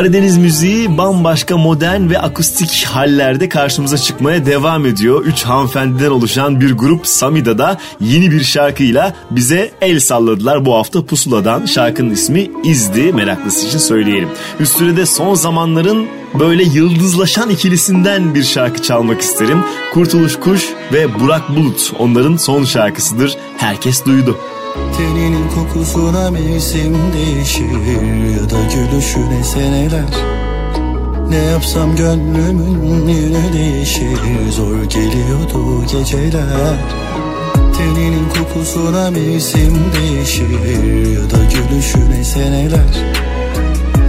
Karadeniz 0.00 0.38
müziği 0.38 0.98
bambaşka 0.98 1.56
modern 1.56 2.10
ve 2.10 2.18
akustik 2.18 2.84
hallerde 2.84 3.48
karşımıza 3.48 3.98
çıkmaya 3.98 4.46
devam 4.46 4.86
ediyor. 4.86 5.24
Üç 5.24 5.42
hanımefendiden 5.42 6.10
oluşan 6.10 6.60
bir 6.60 6.72
grup 6.72 7.06
Samida 7.06 7.58
da 7.58 7.78
yeni 8.00 8.30
bir 8.30 8.44
şarkıyla 8.44 9.14
bize 9.30 9.70
el 9.80 10.00
salladılar 10.00 10.64
bu 10.64 10.74
hafta 10.74 11.04
Pusula'dan. 11.04 11.66
Şarkının 11.66 12.10
ismi 12.10 12.50
İzdi 12.64 13.12
meraklısı 13.12 13.66
için 13.66 13.78
söyleyelim. 13.78 14.28
Üstüne 14.60 14.96
de 14.96 15.06
son 15.06 15.34
zamanların 15.34 16.06
böyle 16.38 16.62
yıldızlaşan 16.62 17.50
ikilisinden 17.50 18.34
bir 18.34 18.44
şarkı 18.44 18.82
çalmak 18.82 19.20
isterim. 19.20 19.64
Kurtuluş 19.94 20.36
Kuş 20.36 20.68
ve 20.92 21.20
Burak 21.20 21.56
Bulut 21.56 21.92
onların 21.98 22.36
son 22.36 22.64
şarkısıdır. 22.64 23.36
Herkes 23.56 24.04
duydu. 24.04 24.38
Teninin 24.74 25.48
kokusuna 25.48 26.30
mevsim 26.30 26.96
değişir 27.12 27.70
Ya 28.36 28.50
da 28.50 28.58
gülüşüne 28.74 29.44
seneler. 29.44 30.04
Ne 31.28 31.36
yapsam 31.36 31.96
gönlümün 31.96 33.08
yönü 33.08 33.52
değişir 33.52 34.18
Zor 34.50 34.84
geliyordu 34.84 35.86
geceler. 35.92 36.76
Teninin 37.78 38.28
kokusuna 38.28 39.10
mevsim 39.10 39.78
değişir 39.92 40.50
Ya 41.14 41.30
da 41.30 41.44
gülüşüne 41.44 42.24
seneler. 42.24 43.20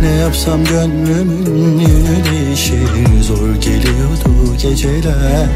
Ne 0.01 0.09
yapsam 0.09 0.63
gönlümün 0.63 1.79
yönü 1.79 2.25
değişir 2.31 2.88
Zor 3.21 3.55
geliyordu 3.55 4.57
geceler 4.61 5.49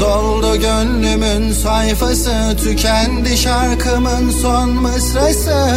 Doldu 0.00 0.56
gönlümün 0.56 1.52
sayfası 1.52 2.56
Tükendi 2.64 3.36
şarkımın 3.36 4.30
son 4.30 4.70
mısrası. 4.70 5.68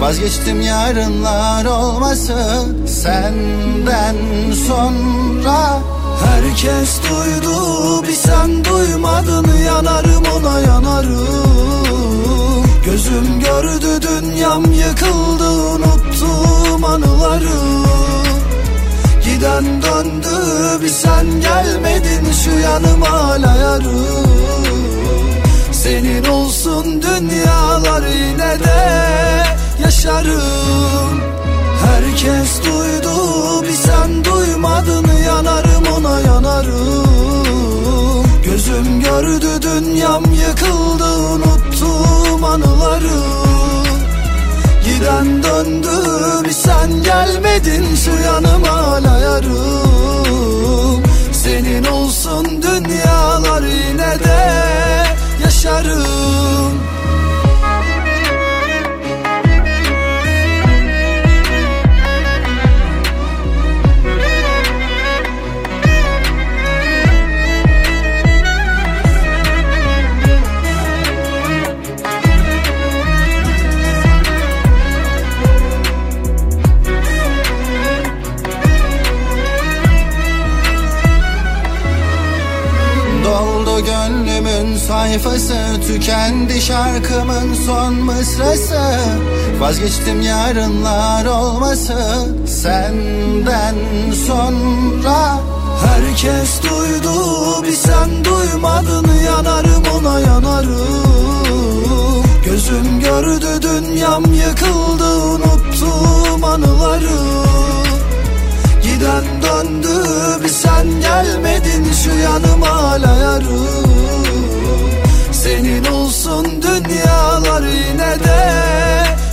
Vazgeçtim 0.00 0.60
yarınlar 0.60 1.64
olması 1.64 2.66
Senden 2.86 4.16
sonra. 4.68 5.78
Herkes 6.24 7.00
duydu 7.02 8.02
bir 8.02 8.12
sen 8.12 8.64
duymadın 8.64 9.46
Yanarım 9.66 10.24
ona 10.36 10.60
yanarım. 10.60 11.70
Gözüm 12.84 13.40
gördü 13.40 14.02
dünyam 14.02 14.64
yıkıldı 14.64 15.50
Unuttum 15.50 16.84
anıları 16.84 17.50
Giden 19.40 19.82
döndü 19.82 20.36
bir 20.82 20.88
sen 20.88 21.40
gelmedin 21.40 22.32
Şu 22.44 22.50
yanıma 22.50 23.10
hala 23.10 23.78
Senin 25.72 26.24
olsun 26.24 27.02
dünyalar 27.02 28.02
yine 28.06 28.60
de 28.60 29.04
yaşarım. 29.82 31.20
Herkes 31.86 32.62
duydu 32.64 33.62
bir 33.62 33.74
sen 33.74 34.24
duymadın 34.24 35.06
Yanarım 35.26 35.86
ona 35.98 36.20
yanarım. 36.20 37.06
Gözüm 38.44 39.00
gördü 39.00 39.62
dünyam 39.62 40.24
yıkıldı 40.24 41.18
Unuttum 41.18 42.44
anıları 42.44 43.59
Giden 45.00 45.42
döndü 45.42 45.88
bir 46.44 46.52
sen 46.52 47.02
gelmedin 47.02 47.94
Şu 47.94 48.10
yanıma 48.24 48.68
hala 48.68 49.40
Senin 51.32 51.84
olsun 51.84 52.62
dünyalar 52.62 53.62
yine 53.62 54.18
de 54.24 54.64
yaşarım 55.44 56.80
sayfası 84.90 85.54
Tükendi 85.86 86.60
şarkımın 86.60 87.54
son 87.66 87.94
mısrası. 87.94 88.80
Vazgeçtim 89.60 90.22
yarınlar 90.22 91.24
olması 91.24 92.26
Senden 92.46 93.74
sonra. 94.26 95.38
Herkes 95.86 96.62
duydu 96.62 97.62
bir 97.62 97.72
sen 97.72 98.24
duymadın 98.24 99.06
Yanarım 99.26 99.82
ona 99.98 100.20
yanarım. 100.20 100.80
Gözüm 102.44 103.00
gördü 103.00 103.62
dünyam 103.62 104.24
yıkıldı 104.24 105.14
Unuttum 105.14 106.44
anıları. 106.44 107.20
Giden 108.82 109.24
döndü 109.42 109.94
bir 110.44 110.48
sen 110.48 110.86
gelmedin 111.00 111.92
Şu 112.04 112.10
yanıma 112.10 112.82
hala 112.82 113.20
olsun 116.40 116.62
dünyalar 116.62 117.62
yine 117.62 118.24
de 118.24 118.52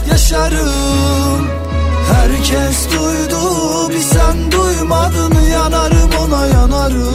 yaşarım. 0.09 1.47
Herkes 2.13 2.89
duydu 2.91 3.89
bir 3.89 4.01
sen 4.01 4.51
duymadın 4.51 5.33
Yanarım 5.51 6.09
ona 6.25 6.45
yanarım. 6.45 7.07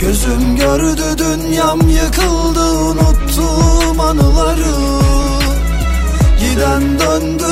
Gözüm 0.00 0.56
gördü 0.56 1.18
dünyam 1.18 1.80
yıkıldı 1.80 2.60
Unuttum 2.60 4.00
anıları. 4.00 4.76
Giden 6.40 6.98
döndü 6.98 7.44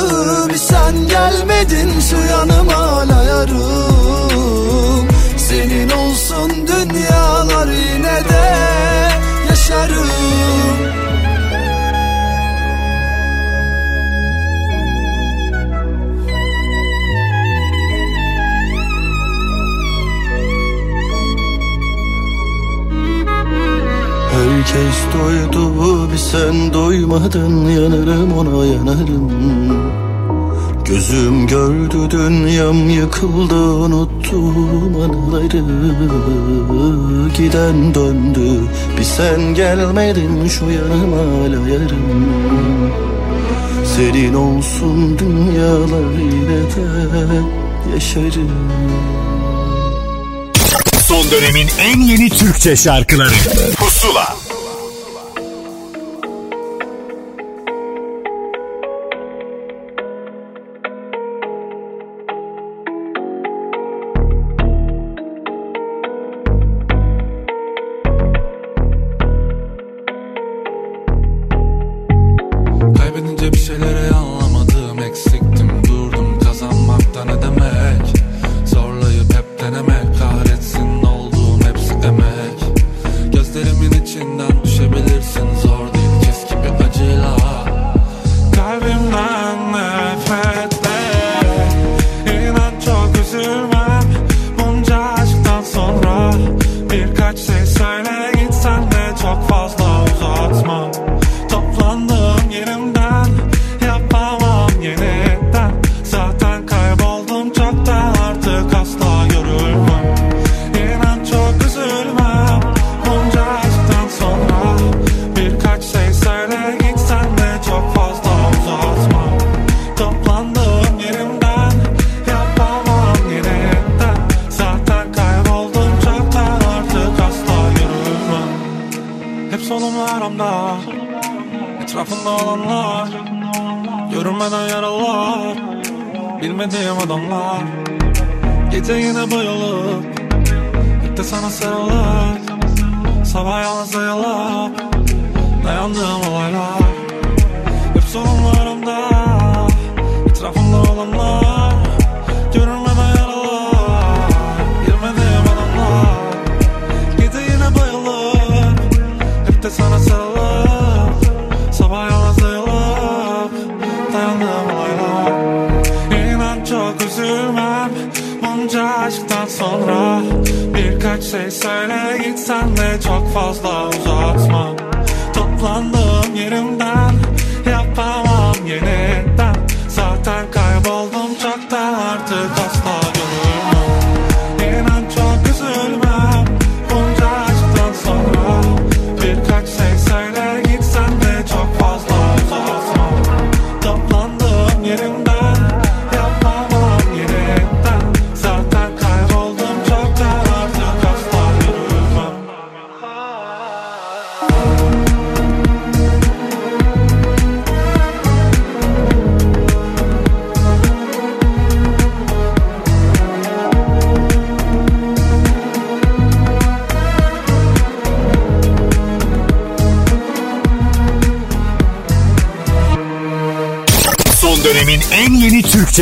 bir 0.49 0.57
sen 0.57 1.07
gelmedin 1.07 1.99
Şu 2.09 2.17
yanıma 2.31 2.73
hala 2.73 3.23
yarım. 3.23 5.07
Senin 5.37 5.89
olsun 5.89 6.51
dünyalar 6.67 7.67
yine 7.67 8.29
de 8.29 8.55
yaşarım 9.49 10.74
doydu 25.19 26.11
bir 26.11 26.17
sen 26.17 26.73
doymadın 26.73 27.69
Yanarım 27.69 28.37
ona 28.37 28.65
yanarım. 28.65 29.31
Gözüm 30.85 31.47
gördü 31.47 31.97
dünyam 32.11 32.89
yıkıldı 32.89 33.55
Unuttum 33.55 34.95
anıları. 34.95 35.63
Giden 37.37 37.95
döndü 37.95 38.61
bir 38.99 39.03
sen 39.03 39.55
gelmedin 39.55 40.47
Şu 40.47 40.65
yanıma 40.65 41.17
hala 41.17 41.69
yarım 41.69 42.35
Senin 43.95 44.33
olsun 44.33 45.19
dünyalar 45.19 46.19
yine 46.19 46.61
de 46.75 47.41
yaşarım. 47.93 48.51
Son 51.07 51.25
dönemin 51.31 51.67
en 51.79 51.99
yeni 51.99 52.29
Türkçe 52.29 52.75
şarkıları. 52.75 53.33
Pusula 53.77 54.44
Kaybedince 73.45 73.51
bir 73.51 73.57
şeyleri 73.57 74.13
anlamadım 74.13 74.99
Eksiktim 74.99 75.54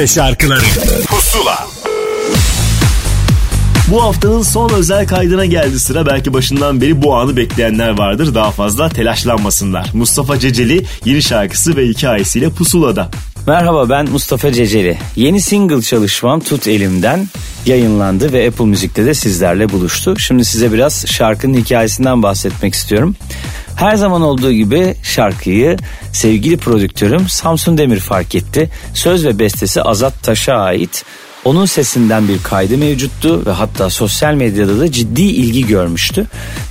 Türkçe 0.04 0.16
şarkıları 0.16 0.64
Pusula 1.08 1.68
Bu 3.92 4.04
haftanın 4.04 4.42
son 4.42 4.70
özel 4.70 5.08
kaydına 5.08 5.46
geldi 5.46 5.80
sıra. 5.80 6.06
Belki 6.06 6.34
başından 6.34 6.82
beri 6.82 7.02
bu 7.02 7.16
anı 7.16 7.38
bekleyenler 7.38 7.98
vardır. 7.98 8.36
Daha 8.36 8.52
fazla 8.52 8.90
telaşlanmasınlar. 8.90 9.90
Mustafa 9.94 10.40
Ceceli 10.40 10.86
yeni 11.06 11.24
şarkısı 11.24 11.78
ve 11.78 11.88
hikayesiyle 11.88 12.50
Pusula'da. 12.50 13.10
Merhaba 13.48 13.90
ben 13.90 14.10
Mustafa 14.10 14.52
Ceceli. 14.52 14.98
Yeni 15.16 15.42
single 15.42 15.82
çalışmam 15.82 16.40
Tut 16.40 16.68
Elim'den 16.68 17.28
yayınlandı 17.65 18.34
ve 18.34 18.48
Apple 18.48 18.65
Müzik'te 18.65 19.06
de 19.06 19.14
sizlerle 19.14 19.69
buluştu. 19.69 20.19
Şimdi 20.19 20.45
size 20.45 20.73
biraz 20.73 21.06
şarkının 21.07 21.57
hikayesinden 21.57 22.23
bahsetmek 22.23 22.73
istiyorum. 22.73 23.15
Her 23.76 23.95
zaman 23.95 24.22
olduğu 24.22 24.52
gibi 24.52 24.95
şarkıyı 25.03 25.77
sevgili 26.14 26.57
prodüktörüm 26.57 27.30
Samsun 27.30 27.77
Demir 27.77 27.99
fark 27.99 28.35
etti. 28.35 28.69
Söz 28.94 29.26
ve 29.26 29.40
bestesi 29.40 29.81
Azat 29.81 30.23
Taş'a 30.23 30.53
ait. 30.53 31.06
Onun 31.45 31.65
sesinden 31.65 32.28
bir 32.28 32.44
kaydı 32.44 32.78
mevcuttu 32.78 33.45
ve 33.45 33.52
hatta 33.52 33.90
sosyal 33.90 34.34
medyada 34.34 34.80
da 34.80 34.91
ciddi 34.91 35.22
ilgi 35.22 35.68
görmüştü. 35.68 36.26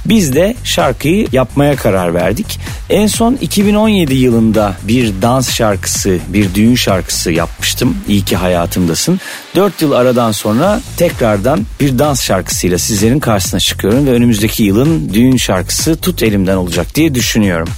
Biz 0.05 0.35
de 0.35 0.57
şarkıyı 0.65 1.27
yapmaya 1.33 1.77
karar 1.77 2.15
verdik. 2.15 2.59
En 2.91 3.07
son 3.07 3.35
2017 3.35 4.15
yılında 4.15 4.75
bir 4.83 5.13
dans 5.23 5.51
şarkısı, 5.51 6.19
bir 6.29 6.55
düğün 6.55 6.75
şarkısı 6.75 7.33
yapmıştım. 7.33 7.97
İyi 8.09 8.25
ki 8.25 8.37
hayatımdasın. 8.37 9.21
4 9.57 9.83
yıl 9.83 9.93
aradan 9.93 10.33
sonra 10.33 10.81
tekrardan 10.97 11.67
bir 11.81 11.99
dans 11.99 12.23
şarkısıyla 12.23 12.79
sizlerin 12.79 13.21
karşısına 13.21 13.61
çıkıyorum 13.61 14.07
ve 14.07 14.11
önümüzdeki 14.11 14.63
yılın 14.63 15.15
düğün 15.15 15.37
şarkısı 15.37 15.97
Tut 15.97 16.23
Elimden 16.23 16.57
olacak 16.57 16.95
diye 16.95 17.15
düşünüyorum. 17.15 17.69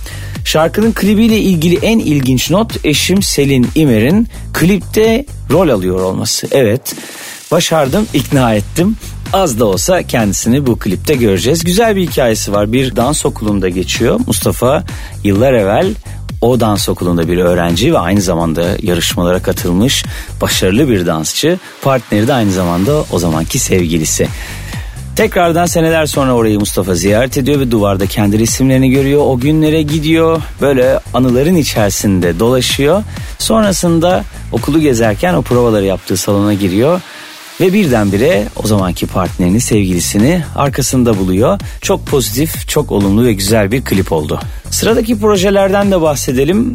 Şarkının 0.44 0.92
klibiyle 0.92 1.38
ilgili 1.38 1.76
en 1.76 1.98
ilginç 1.98 2.50
not 2.50 2.84
eşim 2.84 3.22
Selin 3.22 3.68
İmer'in 3.74 4.28
klipte 4.52 5.26
rol 5.50 5.68
alıyor 5.68 6.00
olması. 6.00 6.48
Evet 6.50 6.94
başardım 7.50 8.06
ikna 8.14 8.54
ettim. 8.54 8.96
Az 9.32 9.60
da 9.60 9.64
olsa 9.64 10.02
kendisini 10.02 10.66
bu 10.66 10.78
klipte 10.78 11.14
göreceğiz. 11.14 11.64
Güzel 11.64 11.96
bir 11.96 12.08
hikayesi 12.08 12.52
var. 12.52 12.72
Bir 12.72 12.96
dans 12.96 13.26
okulunda 13.26 13.68
geçiyor. 13.68 14.20
Mustafa 14.26 14.84
yıllar 15.24 15.52
evvel 15.52 15.94
o 16.40 16.60
dans 16.60 16.88
okulunda 16.88 17.28
bir 17.28 17.38
öğrenci 17.38 17.92
ve 17.92 17.98
aynı 17.98 18.20
zamanda 18.20 18.66
yarışmalara 18.82 19.42
katılmış 19.42 20.04
başarılı 20.40 20.88
bir 20.88 21.06
dansçı. 21.06 21.58
Partneri 21.82 22.28
de 22.28 22.34
aynı 22.34 22.52
zamanda 22.52 23.04
o 23.12 23.18
zamanki 23.18 23.58
sevgilisi. 23.58 24.28
Tekrardan 25.16 25.66
seneler 25.66 26.06
sonra 26.06 26.32
orayı 26.32 26.58
Mustafa 26.58 26.94
ziyaret 26.94 27.38
ediyor 27.38 27.60
ve 27.60 27.70
duvarda 27.70 28.06
kendi 28.06 28.38
resimlerini 28.38 28.90
görüyor. 28.90 29.22
O 29.26 29.38
günlere 29.38 29.82
gidiyor. 29.82 30.42
Böyle 30.60 31.00
anıların 31.14 31.56
içerisinde 31.56 32.38
dolaşıyor. 32.38 33.02
Sonrasında 33.38 34.24
okulu 34.52 34.80
gezerken 34.80 35.34
o 35.34 35.42
provaları 35.42 35.84
yaptığı 35.84 36.16
salona 36.16 36.54
giriyor. 36.54 37.00
Ve 37.60 37.72
birdenbire 37.72 38.44
o 38.56 38.66
zamanki 38.66 39.06
partnerini, 39.06 39.60
sevgilisini 39.60 40.42
arkasında 40.56 41.18
buluyor. 41.18 41.60
Çok 41.80 42.06
pozitif, 42.06 42.68
çok 42.68 42.92
olumlu 42.92 43.24
ve 43.24 43.32
güzel 43.32 43.72
bir 43.72 43.84
klip 43.84 44.12
oldu. 44.12 44.40
Sıradaki 44.70 45.20
projelerden 45.20 45.90
de 45.90 46.00
bahsedelim. 46.00 46.74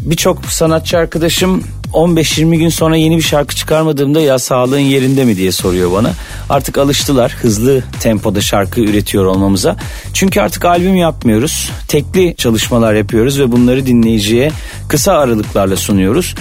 Birçok 0.00 0.46
sanatçı 0.46 0.98
arkadaşım 0.98 1.64
15-20 1.92 2.56
gün 2.56 2.68
sonra 2.68 2.96
yeni 2.96 3.16
bir 3.16 3.22
şarkı 3.22 3.56
çıkarmadığımda 3.56 4.20
ya 4.20 4.38
sağlığın 4.38 4.78
yerinde 4.78 5.24
mi 5.24 5.36
diye 5.36 5.52
soruyor 5.52 5.92
bana. 5.92 6.12
Artık 6.50 6.78
alıştılar 6.78 7.32
hızlı 7.32 7.82
tempoda 8.00 8.40
şarkı 8.40 8.80
üretiyor 8.80 9.24
olmamıza. 9.24 9.76
Çünkü 10.14 10.40
artık 10.40 10.64
albüm 10.64 10.96
yapmıyoruz. 10.96 11.70
Tekli 11.88 12.34
çalışmalar 12.36 12.94
yapıyoruz 12.94 13.40
ve 13.40 13.52
bunları 13.52 13.86
dinleyiciye 13.86 14.50
kısa 14.88 15.12
aralıklarla 15.12 15.76
sunuyoruz. 15.76 16.34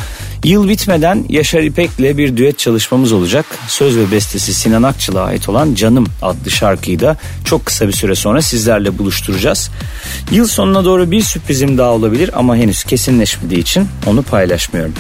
Yıl 0.44 0.70
bitmeden 0.70 1.26
Yaşar 1.30 1.64
İpek'le 1.64 2.18
bir 2.18 2.38
düet 2.38 2.60
çalışmamız 2.60 3.12
olacak. 3.12 3.46
Söz 3.68 3.98
ve 3.98 4.12
bestesi 4.12 4.54
Sinan 4.54 4.84
Akçıl'a 4.84 5.24
ait 5.24 5.50
olan 5.50 5.74
Canım 5.74 6.08
adlı 6.22 6.52
şarkıyı 6.52 7.00
da 7.00 7.18
çok 7.46 7.66
kısa 7.66 7.88
bir 7.88 7.94
süre 7.94 8.16
sonra 8.16 8.42
sizlerle 8.42 8.98
buluşturacağız. 8.98 9.70
Yıl 10.32 10.48
sonuna 10.48 10.86
doğru 10.86 11.12
bir 11.12 11.22
sürprizim 11.22 11.78
daha 11.78 11.90
olabilir 11.90 12.32
ama 12.34 12.56
henüz 12.56 12.84
kesinleşmediği 12.84 13.60
için 13.60 13.88
onu 14.08 14.24
paylaşmıyorum. 14.24 14.94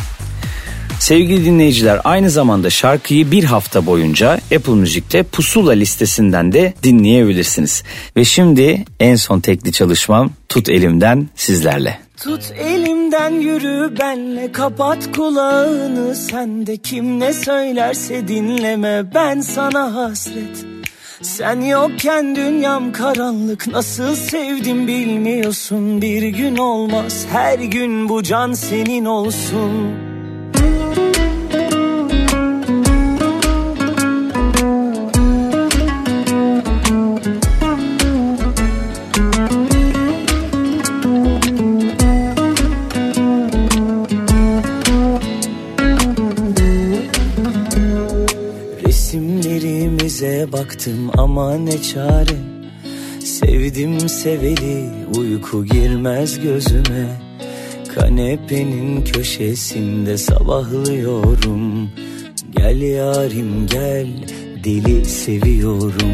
Sevgili 1.00 1.46
dinleyiciler 1.46 2.02
aynı 2.04 2.30
zamanda 2.30 2.70
şarkıyı 2.70 3.32
bir 3.32 3.44
hafta 3.44 3.86
boyunca 3.86 4.32
Apple 4.56 4.74
Müzik'te 4.74 5.24
Pusula 5.24 5.72
listesinden 5.72 6.52
de 6.52 6.74
dinleyebilirsiniz. 6.84 7.84
Ve 8.18 8.26
şimdi 8.26 8.86
en 9.00 9.16
son 9.16 9.40
tekli 9.40 9.72
çalışmam 9.72 10.32
Tut 10.50 10.70
Elimden 10.70 11.30
sizlerle. 11.36 12.00
Tut 12.18 12.52
elimden 12.60 13.32
yürü 13.32 14.00
benle 14.00 14.52
kapat 14.52 15.16
kulağını 15.16 16.16
sen 16.16 16.68
de 16.68 16.78
kim 16.78 17.20
ne 17.20 17.34
söylerse 17.34 18.28
dinleme 18.28 19.14
ben 19.14 19.42
sana 19.42 19.96
hasret 19.96 20.66
sen 21.22 21.62
yokken 21.62 22.36
dünyam 22.36 22.92
karanlık 22.92 23.68
nasıl 23.68 24.16
sevdim 24.16 24.88
bilmiyorsun 24.88 26.02
bir 26.02 26.24
gün 26.24 26.58
olmaz 26.58 27.26
her 27.32 27.60
gün 27.60 28.10
bu 28.10 28.24
can 28.24 28.54
senin 28.54 29.06
olsun 29.06 30.07
Baktım 50.88 51.12
ama 51.18 51.58
ne 51.58 51.82
çare? 51.82 52.38
Sevdim 53.20 54.10
seveli 54.10 54.90
uyku 55.18 55.66
girmez 55.66 56.40
gözüme. 56.40 57.08
Kanepenin 57.96 59.04
köşesinde 59.04 60.18
sabahlıyorum. 60.18 61.90
Gel 62.58 62.82
yarim 62.82 63.68
gel 63.68 64.08
deli 64.64 65.06
seviyorum. 65.06 66.14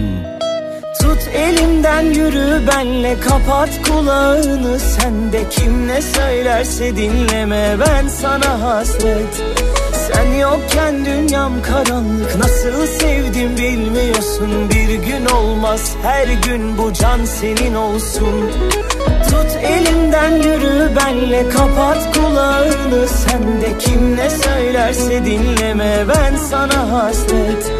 Tut 1.01 1.29
elimden 1.35 2.03
yürü 2.03 2.67
benle 2.67 3.19
kapat 3.19 3.69
kulağını. 3.87 4.79
Sen 4.79 5.33
de 5.33 5.49
kim 5.49 5.87
ne 5.87 6.01
söylerse 6.01 6.95
dinleme 6.95 7.77
ben 7.79 8.07
sana 8.07 8.61
hasret 8.61 9.43
Sen 10.13 10.33
yokken 10.33 11.05
dünyam 11.05 11.61
karanlık. 11.61 12.35
Nasıl 12.35 12.87
sevdim 12.87 13.57
bilmiyorsun. 13.57 14.69
Bir 14.69 14.93
gün 14.93 15.25
olmaz. 15.25 15.95
Her 16.03 16.27
gün 16.27 16.77
bu 16.77 16.93
can 16.93 17.25
senin 17.25 17.75
olsun. 17.75 18.51
Tut 19.29 19.55
elimden 19.63 20.31
yürü 20.31 20.91
benle. 20.95 21.49
Kapat 21.49 22.17
kulağını. 22.17 23.07
Sen 23.07 23.61
de 23.61 23.77
kim 23.79 24.15
ne 24.15 24.29
söylerse 24.29 25.25
dinleme. 25.25 26.05
Ben 26.07 26.35
sana 26.35 26.91
hasret. 26.91 27.71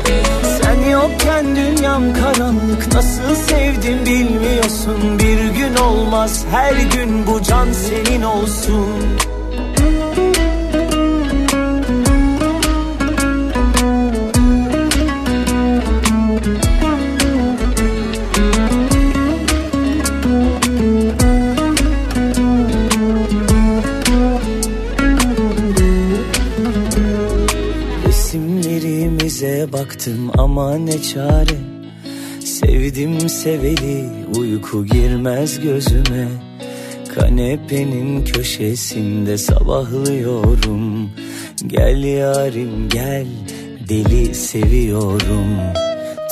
Sen 0.62 0.90
yokken 0.90 1.56
dünyam 1.56 2.04
karanlık. 2.14 2.94
Nasıl 2.94 3.36
sevdim 3.36 4.06
bilmiyorsun. 4.06 5.20
Bir 5.20 5.46
gün 5.46 5.76
olmaz. 5.76 6.46
Her 6.52 6.74
gün 6.74 7.28
bu 7.28 7.44
can 7.44 7.68
senin 7.72 8.22
olsun 8.22 8.88
Baktım 29.84 30.32
ama 30.38 30.78
ne 30.78 31.02
çare? 31.02 31.58
Sevdim 32.40 33.30
seveli 33.30 34.06
uyku 34.38 34.86
girmez 34.86 35.60
gözüme. 35.60 36.28
Kanepenin 37.16 38.26
köşesinde 38.26 39.38
sabahlıyorum. 39.38 41.10
Gel 41.68 42.04
yarim 42.04 42.90
gel 42.90 43.28
deli 43.90 44.36
seviyorum. 44.36 45.58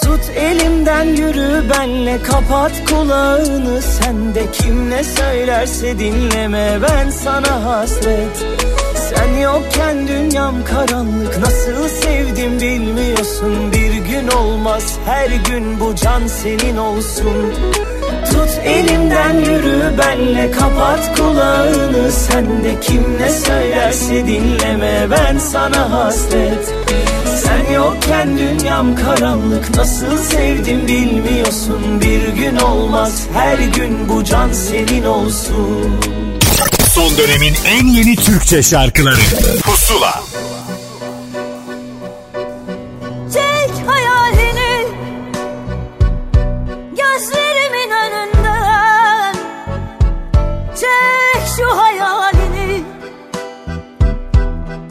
Tut 0.03 0.29
elimden 0.35 1.05
yürü 1.05 1.69
benle 1.69 2.23
kapat 2.23 2.71
kulağını. 2.89 3.81
Sen 3.81 4.35
de 4.35 4.43
kim 4.51 4.89
ne 4.89 5.03
söylerse 5.03 5.99
dinleme 5.99 6.79
ben 6.81 7.09
sana 7.09 7.65
hasret 7.65 8.60
yokken 9.41 10.07
dünyam 10.07 10.63
karanlık. 10.63 11.39
Nasıl 11.39 11.87
sevdim 11.87 12.59
bilmiyorsun. 12.61 13.71
Bir 13.71 13.93
gün 13.93 14.27
olmaz. 14.27 14.97
Her 15.05 15.29
gün 15.29 15.79
bu 15.79 15.95
can 15.95 16.27
senin 16.27 16.77
olsun. 16.77 17.53
Tut 18.25 18.59
elimden 18.63 19.33
yürü 19.33 19.97
benle. 19.97 20.51
Kapat 20.51 21.17
kulağını. 21.17 22.11
Sen 22.11 22.45
de 22.45 22.79
kim 22.81 23.03
ne 23.19 23.29
söylerse 23.29 24.27
dinleme. 24.27 25.07
Ben 25.11 25.37
sana 25.37 25.91
hasret. 25.91 26.73
Sen 27.35 27.73
yokken 27.73 28.37
dünyam 28.37 28.95
karanlık. 28.95 29.77
Nasıl 29.77 30.17
sevdim 30.17 30.87
bilmiyorsun. 30.87 32.01
Bir 32.01 32.27
gün 32.27 32.55
olmaz. 32.55 33.27
Her 33.33 33.57
gün 33.57 34.09
bu 34.09 34.23
can 34.23 34.51
senin 34.51 35.05
olsun 35.05 36.30
Son 36.93 37.17
dönemin 37.17 37.53
en 37.65 37.87
yeni 37.87 38.15
Türkçe 38.15 38.63
şarkıları. 38.63 39.19
Pusula. 39.63 40.23
Tek 43.33 43.87
hayalini. 43.87 44.87
Gözlerimin 46.89 47.91
önünden. 47.91 49.35
Çek 50.75 51.43
şu 51.57 51.77
hayalini. 51.77 52.83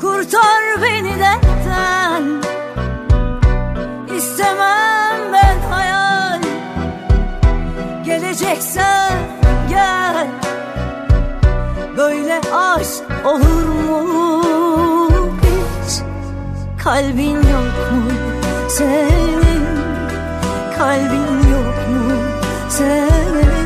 Kurtar 0.00 0.82
beni 0.82 1.18
dertten. 1.18 2.42
İstemem 4.16 5.32
ben 5.32 5.70
hayal. 5.70 6.40
Geleceksen 8.04 8.89
aşk 12.80 13.26
olur 13.26 13.68
mu 13.68 14.42
hiç? 15.42 16.00
Kalbin 16.84 17.34
yok 17.34 17.76
mu? 17.92 18.10
Senin 18.68 19.64
Kalbin 20.78 21.50
yok 21.52 21.76
mu? 21.90 22.14
Senin 22.68 23.59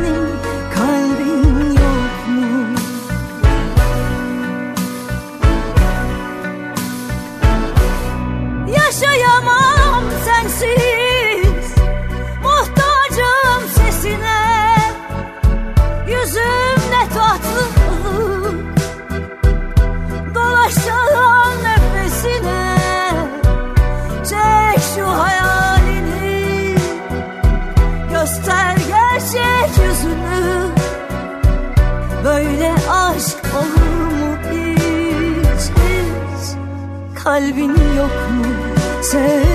Kalbin 37.35 37.75
yok 37.97 38.15
mu? 38.37 38.45
Senin 39.03 39.54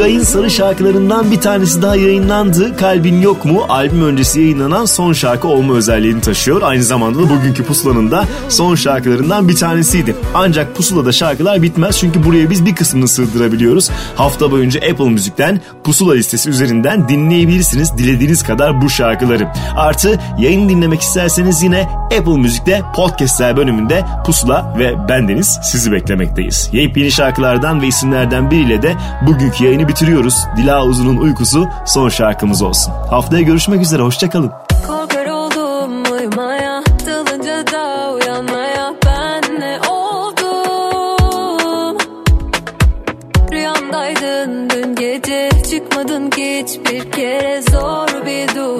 Gülay'ın 0.00 0.22
sarı 0.22 0.50
şarkılarından 0.50 1.30
bir 1.30 1.40
tanesi 1.40 1.82
daha 1.82 1.96
yayınlandı. 1.96 2.76
Kalbin 2.76 3.20
Yok 3.20 3.44
mu? 3.44 3.64
Albüm 3.68 4.02
öncesi 4.02 4.40
yayınlanan 4.40 4.84
son 4.84 5.12
şarkı 5.12 5.48
olma 5.48 5.74
özelliğini 5.74 6.20
taşıyor. 6.20 6.62
Aynı 6.62 6.82
zamanda 6.82 7.18
da 7.18 7.30
bugünkü 7.30 7.64
pusulanın 7.64 8.10
da 8.10 8.24
son 8.48 8.74
şarkılarından 8.74 9.48
bir 9.48 9.56
tanesiydi. 9.56 10.16
Ancak 10.34 10.76
pusulada 10.76 11.12
şarkılar 11.12 11.62
bitmez 11.62 11.98
çünkü 11.98 12.24
buraya 12.24 12.50
biz 12.50 12.66
bir 12.66 12.74
kısmını 12.74 13.08
sığdırabiliyoruz. 13.08 13.90
Hafta 14.16 14.50
boyunca 14.50 14.80
Apple 14.90 15.08
Müzik'ten 15.08 15.60
pusula 15.84 16.14
listesi 16.14 16.50
üzerinden 16.50 17.08
dinleyebilirsiniz 17.08 17.98
dilediğiniz 17.98 18.42
kadar 18.42 18.82
bu 18.82 18.90
şarkıları. 18.90 19.48
Artı 19.76 20.18
yayın 20.38 20.68
dinlemek 20.68 21.00
isterseniz 21.00 21.62
yine 21.62 21.88
Apple 22.04 22.36
Müzik'te 22.36 22.82
podcastler 22.96 23.56
bölümünde 23.56 24.04
pusula 24.26 24.74
ve 24.78 25.08
bendeniz 25.08 25.58
sizi 25.62 25.92
beklemekteyiz. 25.92 26.70
Yepyeni 26.72 27.10
şarkılardan 27.10 27.82
ve 27.82 27.86
isimlerden 27.86 28.50
biriyle 28.50 28.82
de 28.82 28.94
bugünkü 29.26 29.64
yayını 29.64 29.89
bitiriyoruz. 29.90 30.46
Dila 30.56 30.84
Uzun'un 30.84 31.16
uykusu 31.16 31.68
son 31.86 32.08
şarkımız 32.08 32.62
olsun. 32.62 32.92
Haftaya 33.10 33.42
görüşmek 33.42 33.80
üzere 33.80 34.02
hoşçakalın. 34.02 34.52
Korkar 34.86 35.26
oldum 35.26 36.02
uyumaya 36.12 36.82
Dalınca 37.06 37.66
da 37.66 38.12
uyanmaya 38.12 38.94
Ben 39.06 39.60
ne 39.60 39.78
oldum 39.88 41.96
Rüyamdaydın 43.52 44.70
dün 44.70 44.94
gece 44.94 45.50
Çıkmadın 45.70 46.30
hiçbir 46.30 47.12
kere 47.12 47.62
Zor 47.70 48.08
bir 48.26 48.54
durum 48.54 48.79